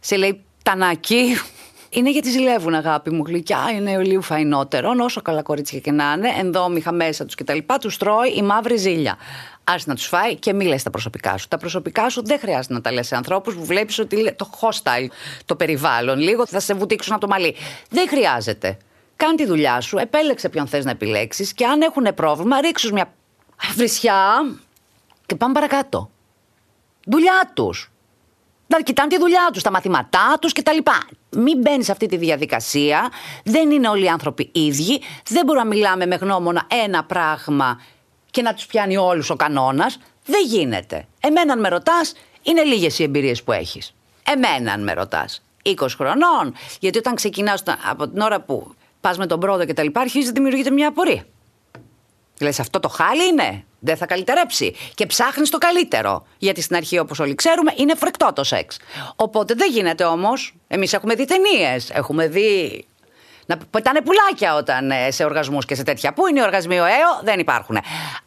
σε 0.00 0.16
λέει 0.16 0.44
τανάκι, 0.62 1.36
είναι 1.90 2.10
γιατί 2.10 2.30
ζηλεύουν, 2.30 2.74
αγάπη 2.74 3.10
μου. 3.10 3.22
Γλυκιά 3.26 3.70
είναι 3.74 4.02
λίγο 4.02 4.20
φαϊνότερο. 4.20 4.94
Όσο 5.00 5.22
καλά 5.22 5.42
κορίτσια 5.42 5.78
και 5.78 5.92
να 5.92 6.12
είναι, 6.16 6.28
ενδόμηχα 6.38 6.92
μέσα 6.92 7.24
τους 7.24 7.34
κτλ. 7.34 7.58
Τους 7.80 7.96
τρώει 7.96 8.32
η 8.36 8.42
μαύρη 8.42 8.76
ζήλια. 8.76 9.16
Άσε 9.64 9.84
να 9.88 9.94
τους 9.94 10.06
φάει 10.06 10.36
και 10.36 10.52
μη 10.52 10.80
τα 10.82 10.90
προσωπικά 10.90 11.36
σου. 11.36 11.48
Τα 11.48 11.58
προσωπικά 11.58 12.08
σου 12.08 12.24
δεν 12.24 12.38
χρειάζεται 12.38 12.74
να 12.74 12.80
τα 12.80 12.92
λες 12.92 13.06
σε 13.06 13.16
ανθρώπους 13.16 13.54
που 13.54 13.64
βλέπεις 13.64 13.98
ότι 13.98 14.34
το 14.34 14.50
hostile, 14.60 15.06
το 15.44 15.56
περιβάλλον, 15.56 16.18
λίγο 16.18 16.46
θα 16.46 16.60
σε 16.60 16.74
βουτήξουν 16.74 17.12
από 17.12 17.20
το 17.20 17.28
μαλλί. 17.28 17.54
Δεν 17.90 18.08
χρειάζεται. 18.08 18.78
Κάνει 19.16 19.36
τη 19.36 19.46
δουλειά 19.46 19.80
σου, 19.80 19.98
επέλεξε 19.98 20.48
ποιον 20.48 20.66
θες 20.66 20.84
να 20.84 20.90
επιλέξεις 20.90 21.52
και 21.52 21.66
αν 21.66 21.80
έχουν 21.80 22.14
πρόβλημα, 22.14 22.60
ρίξους 22.60 22.92
μια 22.92 23.12
βρισιά 23.74 24.22
και 25.26 25.34
πάμε 25.34 25.52
παρακάτω. 25.52 26.10
Δουλειά 27.06 27.50
τους. 27.54 27.90
Να 28.66 28.80
κοιτάνε 28.80 29.08
τη 29.08 29.18
δουλειά 29.18 29.48
τους, 29.52 29.62
τα 29.62 29.70
μαθήματά 29.70 30.38
τους 30.40 30.52
κτλ. 30.52 30.78
Μην 31.30 31.58
μπαίνει 31.58 31.84
σε 31.84 31.92
αυτή 31.92 32.06
τη 32.06 32.16
διαδικασία. 32.16 33.10
Δεν 33.44 33.70
είναι 33.70 33.88
όλοι 33.88 34.04
οι 34.04 34.08
άνθρωποι 34.08 34.50
ίδιοι. 34.52 35.00
Δεν 35.28 35.44
μπορούμε 35.44 35.64
να 35.64 35.74
μιλάμε 35.74 36.06
με 36.06 36.14
γνώμονα 36.14 36.66
ένα 36.84 37.04
πράγμα 37.04 37.80
και 38.30 38.42
να 38.42 38.54
τους 38.54 38.66
πιάνει 38.66 38.96
όλους 38.96 39.30
ο 39.30 39.36
κανόνας. 39.36 39.98
Δεν 40.24 40.44
γίνεται. 40.46 41.06
Εμένα, 41.20 41.52
αν 41.52 41.60
με 41.60 41.68
ρωτάς, 41.68 42.12
είναι 42.42 42.62
λίγες 42.62 42.98
οι 42.98 43.02
εμπειρίες 43.02 43.42
που 43.42 43.52
έχεις. 43.52 43.94
Εμένα, 44.22 44.72
αν 44.72 44.82
με 44.82 44.92
ρωτάς. 44.92 45.42
20 45.62 45.96
χρονών. 45.96 46.54
Γιατί 46.80 46.98
όταν 46.98 47.14
ξεκινάς 47.14 47.62
από 47.90 48.08
την 48.08 48.20
ώρα 48.20 48.40
που 48.40 48.74
πας 49.00 49.18
με 49.18 49.26
τον 49.26 49.40
πρόοδο 49.40 49.64
και 49.64 49.74
τα 49.74 49.82
λοιπά, 49.82 50.00
αρχίζεις 50.00 50.26
να 50.26 50.32
δημιουργείται 50.32 50.70
μια 50.70 50.88
απορία. 50.88 51.24
Λες, 52.40 52.60
αυτό 52.60 52.80
το 52.80 52.88
χάλι 52.88 53.26
είναι. 53.26 53.64
Δεν 53.86 53.96
θα 53.96 54.06
καλυτερέψει. 54.06 54.74
Και 54.94 55.06
ψάχνεις 55.06 55.50
το 55.50 55.58
καλύτερο. 55.58 56.26
Γιατί 56.38 56.60
στην 56.60 56.76
αρχή, 56.76 56.98
όπως 56.98 57.18
όλοι 57.18 57.34
ξέρουμε, 57.34 57.72
είναι 57.76 57.94
φρεκτό 57.94 58.32
το 58.34 58.44
σεξ. 58.44 58.78
Οπότε 59.16 59.54
δεν 59.54 59.70
γίνεται 59.70 60.04
όμως. 60.04 60.54
Εμείς 60.68 60.92
έχουμε 60.92 61.14
δει 61.14 61.24
ταινίες. 61.24 61.90
Έχουμε 61.90 62.28
δει 62.28 62.84
να 63.46 63.56
πετάνε 63.70 64.00
πουλάκια 64.00 64.54
όταν 64.54 64.90
ε, 64.90 65.10
σε 65.10 65.24
οργασμούς 65.24 65.64
και 65.64 65.74
σε 65.74 65.82
τέτοια. 65.82 66.12
Πού 66.12 66.26
είναι 66.26 66.40
οι 66.40 66.42
οργασμοί, 66.42 66.78
ο 66.78 66.84
ΑΕΟ, 66.84 67.20
δεν 67.22 67.38
υπάρχουν. 67.38 67.78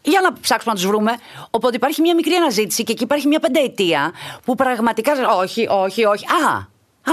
Για 0.02 0.22
να 0.22 0.34
ψάξουμε 0.40 0.74
να 0.74 0.80
τους 0.80 0.88
βρούμε. 0.90 1.12
Οπότε 1.50 1.76
υπάρχει 1.76 2.02
μια 2.02 2.16
μικρή 2.16 2.34
αναζήτηση 2.34 2.84
και 2.84 2.92
εκεί 2.92 3.04
υπάρχει 3.04 3.28
μια 3.28 3.40
πενταετία 3.40 4.14
που 4.46 4.56
πραγματικά. 4.56 5.14
Όχι, 5.38 5.68
όχι, 5.70 6.06
όχι. 6.06 6.26
Α, 6.26 6.56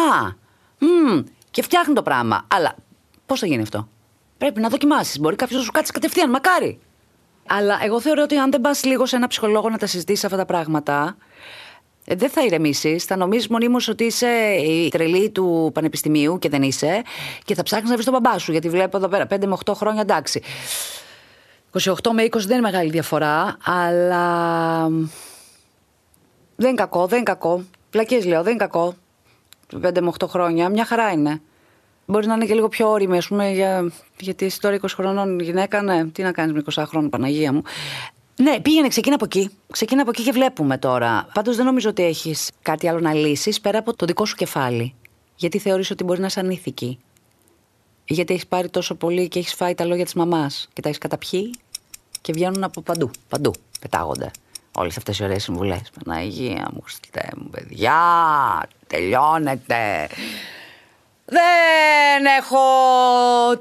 α, 0.01 0.33
μ, 0.79 1.21
και 1.51 1.63
φτιάχνει 1.63 1.95
το 1.95 2.03
πράγμα. 2.03 2.47
Αλλά 2.55 2.75
πώς 3.27 3.41
θα 3.41 3.47
γίνει 3.47 3.63
αυτό; 3.63 3.89
Πρέπει 4.39 4.61
να 4.61 4.69
δοκιμάσεις. 4.69 5.19
Μπορεί 5.19 5.37
κάποιος 5.37 5.59
να 5.59 5.65
σου 5.65 5.73
κάτσει 5.73 5.93
κατευθείαν, 5.93 6.31
μακάρι. 6.31 6.81
Αλλά 7.47 7.79
εγώ 7.83 8.01
θεωρώ 8.01 8.23
ότι 8.23 8.37
αν 8.37 8.51
δεν 8.51 8.61
πας 8.61 8.85
λίγο 8.85 9.07
σε 9.07 9.17
ένα 9.17 9.27
ψυχολόγο 9.27 9.69
να 9.69 9.79
τα 9.79 9.87
συζητήσεις 9.87 10.25
αυτά 10.25 10.37
τα 10.37 10.45
πράγματα, 10.45 11.17
ε, 12.05 12.15
δεν 12.15 12.31
θα 12.31 12.45
ηρεμήσεις. 12.45 13.05
Θα 13.05 13.17
νομίζεις 13.17 13.49
μονίμως 13.49 13.89
ότι 13.89 14.05
είσαι 14.05 14.29
η 14.53 14.89
τρελή 14.89 15.31
του 15.31 15.71
πανεπιστημίου 15.75 16.39
και 16.39 16.49
δεν 16.49 16.63
είσαι. 16.63 17.03
Και 17.45 17.55
θα 17.55 17.63
ψάχνεις 17.63 17.89
να 17.89 17.95
βρεις 17.95 18.07
τον 18.07 18.21
μπαμπά 18.21 18.39
σου. 18.39 18.53
Γιατί 18.53 18.69
βλέπω 18.69 18.97
εδώ 18.97 19.09
πέρα 19.09 19.27
5 19.27 19.47
με 19.47 19.57
8 19.65 19.73
χρόνια 19.75 20.01
εντάξει. 20.01 20.43
28 21.81 22.11
με 22.13 22.23
20 22.23 22.31
δεν 22.31 22.51
είναι 22.51 22.61
μεγάλη 22.61 22.91
διαφορά, 22.91 23.57
αλλά. 23.65 24.89
Δεν 26.57 26.69
είναι 26.69 26.77
κακό, 26.77 27.07
δεν 27.07 27.17
είναι 27.17 27.31
κακό. 27.31 27.65
Πλακίε 27.91 28.21
λέω, 28.25 28.43
δεν 28.43 28.53
είναι 28.53 28.65
κακό. 28.65 28.95
5 29.83 30.01
με 30.01 30.13
8 30.19 30.27
χρόνια, 30.29 30.69
μια 30.69 30.85
χαρά 30.85 31.11
είναι. 31.11 31.41
Μπορεί 32.07 32.27
να 32.27 32.35
είναι 32.35 32.47
και 32.47 32.55
λίγο 32.55 32.69
πιο 32.69 32.91
όρημη, 32.91 33.17
ας 33.17 33.27
πούμε, 33.27 33.51
για... 33.51 33.93
γιατί 34.19 34.45
εσύ 34.45 34.61
τώρα 34.61 34.79
20 34.81 34.87
χρονών 34.89 35.41
γυναίκα, 35.41 35.83
ναι, 35.83 36.07
τι 36.07 36.23
να 36.23 36.33
κάνεις 36.33 36.53
με 36.53 36.63
20 36.75 36.85
χρόνια, 36.87 37.09
Παναγία 37.09 37.53
μου. 37.53 37.63
Ναι, 38.37 38.61
πήγαινε, 38.61 38.89
ξεκίνα 38.89 39.15
από 39.15 39.25
εκεί. 39.25 39.51
Ξεκίνα 39.73 40.01
από 40.03 40.11
εκεί 40.11 40.23
και 40.23 40.33
βλέπουμε 40.33 40.79
τώρα. 40.79 41.29
Πάντως 41.35 41.57
δεν 41.57 41.65
νομίζω 41.65 41.89
ότι 41.89 42.05
έχεις 42.05 42.51
κάτι 42.63 42.89
άλλο 42.89 43.01
να 43.01 43.15
λύσεις 43.15 43.61
πέρα 43.61 43.79
από 43.79 43.97
το 43.97 44.07
δικό 44.07 44.25
σου 44.25 44.35
κεφάλι. 44.35 44.95
Γιατί 45.37 45.59
θεωρείς 45.59 45.91
ότι 45.91 46.05
μπορεί 46.05 46.21
να 46.21 46.27
είσαι 46.27 46.41
ανήθικη. 46.41 46.99
Γιατί 48.05 48.33
έχεις 48.33 48.47
πάρει 48.47 48.69
τόσο 48.69 48.95
πολύ 48.95 49.29
και 49.29 49.39
έχεις 49.39 49.55
φάει 49.55 49.75
τα 49.75 49.85
λόγια 49.85 50.05
της 50.05 50.15
μαμάς 50.15 50.69
και 50.73 50.81
τα 50.81 50.89
έχεις 50.89 51.01
καταπιεί 51.01 51.55
και 52.21 52.33
βγαίνουν 52.33 52.65
από 52.65 52.81
παντού. 52.81 53.11
Παντού 53.29 53.53
πετάγονται 53.81 54.31
όλες 54.77 54.97
αυτές 54.97 55.19
οι 55.19 55.25
ωραίες 55.25 55.43
συμβουλές. 55.43 55.91
Παναγία 56.05 56.69
μου, 56.73 56.81
Χριστέ 56.83 57.29
μου, 57.37 57.49
παιδιά, 57.51 57.99
τελειώνεται. 58.87 60.09
Δεν 61.29 62.25
έχω 62.39 62.59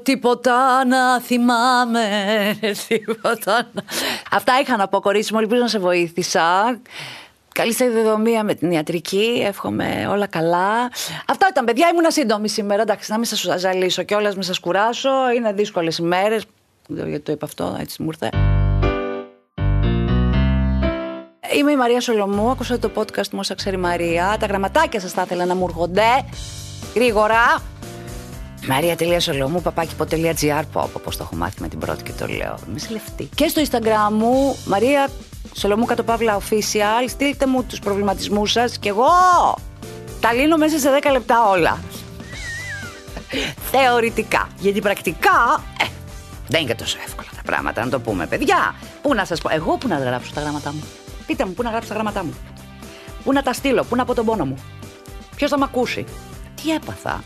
τίποτα 0.02 0.84
να 0.84 1.20
θυμάμαι. 1.20 2.08
Τίποτα 2.88 3.68
να... 3.72 3.82
Αυτά 4.30 4.60
είχα 4.60 4.76
να 4.76 4.88
πω, 4.88 5.00
κορίτσι 5.00 5.32
μου. 5.32 5.38
Ελπίζω 5.38 5.60
να 5.60 5.68
σε 5.68 5.78
βοήθησα. 5.78 6.78
Καλή 7.52 7.72
σταδιοδρομία 7.72 8.44
με 8.44 8.54
την 8.54 8.70
ιατρική. 8.70 9.42
Εύχομαι 9.46 10.06
όλα 10.10 10.26
καλά. 10.26 10.90
Αυτά 11.26 11.46
ήταν, 11.50 11.64
παιδιά. 11.64 11.88
Ήμουν 11.88 12.10
σύντομη 12.10 12.48
σήμερα. 12.48 12.82
Εντάξει, 12.82 13.10
να 13.10 13.16
μην 13.16 13.26
σας 13.26 13.60
ζαλίσω 13.60 14.02
κιόλας, 14.02 14.34
μην 14.34 14.42
σας 14.42 14.58
κουράσω. 14.58 15.30
Είναι 15.36 15.52
δύσκολες 15.52 15.98
ημέρες. 15.98 16.44
Δεν 16.86 16.96
ξέρω 16.96 17.08
γιατί 17.08 17.24
το 17.24 17.32
είπα 17.32 17.46
αυτό, 17.46 17.76
έτσι 17.80 18.02
μου 18.02 18.08
ήρθε. 18.08 18.28
Είμαι 21.56 21.72
η 21.72 21.76
Μαρία 21.76 22.00
Σολομού. 22.00 22.50
Ακούσατε 22.50 22.88
το 22.88 23.00
podcast 23.00 23.28
μου 23.28 23.38
όσα 23.38 23.54
ξέρει 23.54 23.76
Μαρία. 23.76 24.36
Τα 24.40 24.46
γραμματάκια 24.46 25.00
σας 25.00 25.12
θα 25.12 25.22
ήθελα 25.22 25.44
να 25.44 25.54
μου 25.54 25.64
έρχονται 25.68 26.24
γρήγορα. 26.96 27.62
Μαρία.σολομού, 28.68 29.62
παπάκι.gr. 29.62 30.62
Πω, 30.72 30.90
πω, 30.92 31.10
το 31.10 31.18
έχω 31.20 31.36
μάθει 31.36 31.60
με 31.60 31.68
την 31.68 31.78
πρώτη 31.78 32.02
και 32.02 32.12
το 32.12 32.26
λέω. 32.26 32.58
Είμαι 32.68 32.78
σε 32.78 32.88
λεφτή. 32.90 33.28
Και 33.34 33.48
στο 33.48 33.62
Instagram 33.62 34.12
μου, 34.12 34.56
Μαρία 34.66 35.08
Σολομού 35.52 35.84
κατ' 35.84 36.02
Παύλα 36.02 36.38
Official. 36.38 37.08
Στείλτε 37.08 37.46
μου 37.46 37.64
τους 37.64 37.78
προβληματισμούς 37.78 38.52
σας 38.52 38.78
και 38.78 38.88
εγώ 38.88 39.06
τα 40.20 40.32
λύνω 40.32 40.56
μέσα 40.56 40.78
σε 40.78 40.88
10 41.02 41.10
λεπτά 41.12 41.48
όλα. 41.50 41.78
Θεωρητικά. 43.70 44.48
Γιατί 44.58 44.80
πρακτικά 44.80 45.64
ε, 45.82 45.86
δεν 46.48 46.62
είναι 46.62 46.74
τόσο 46.74 46.98
εύκολα 47.06 47.28
τα 47.36 47.42
πράγματα, 47.44 47.84
να 47.84 47.90
το 47.90 48.00
πούμε, 48.00 48.26
παιδιά. 48.26 48.74
Πού 49.02 49.14
να 49.14 49.24
σας 49.24 49.40
πω, 49.40 49.48
εγώ 49.52 49.76
πού 49.76 49.88
να 49.88 49.98
γράψω 49.98 50.32
τα 50.34 50.40
γράμματά 50.40 50.72
μου. 50.72 50.82
Πείτε 51.26 51.44
μου, 51.44 51.52
πού 51.52 51.62
να 51.62 51.70
γράψω 51.70 51.88
τα 51.88 51.94
γράμματά 51.94 52.24
μου. 52.24 52.34
Πού 53.24 53.32
να 53.32 53.42
τα 53.42 53.52
στείλω, 53.52 53.84
πού 53.84 53.96
να 53.96 54.04
πω 54.04 54.14
τον 54.14 54.24
πόνο 54.24 54.44
μου. 54.44 54.56
Ποιος 55.36 55.50
θα 55.50 55.58
με 55.58 55.64
ακούσει 55.64 56.04
τι 56.62 56.74
έπαθα; 56.74 57.24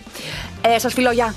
Ε, 0.63 0.79
σας 0.79 0.93
φιλώ, 0.93 1.11
γεια. 1.11 1.35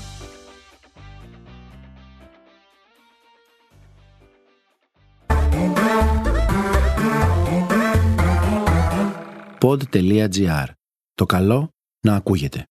Pod.gr. 9.60 10.66
Το 11.14 11.26
καλό 11.26 11.68
να 12.00 12.14
ακούγεται. 12.14 12.62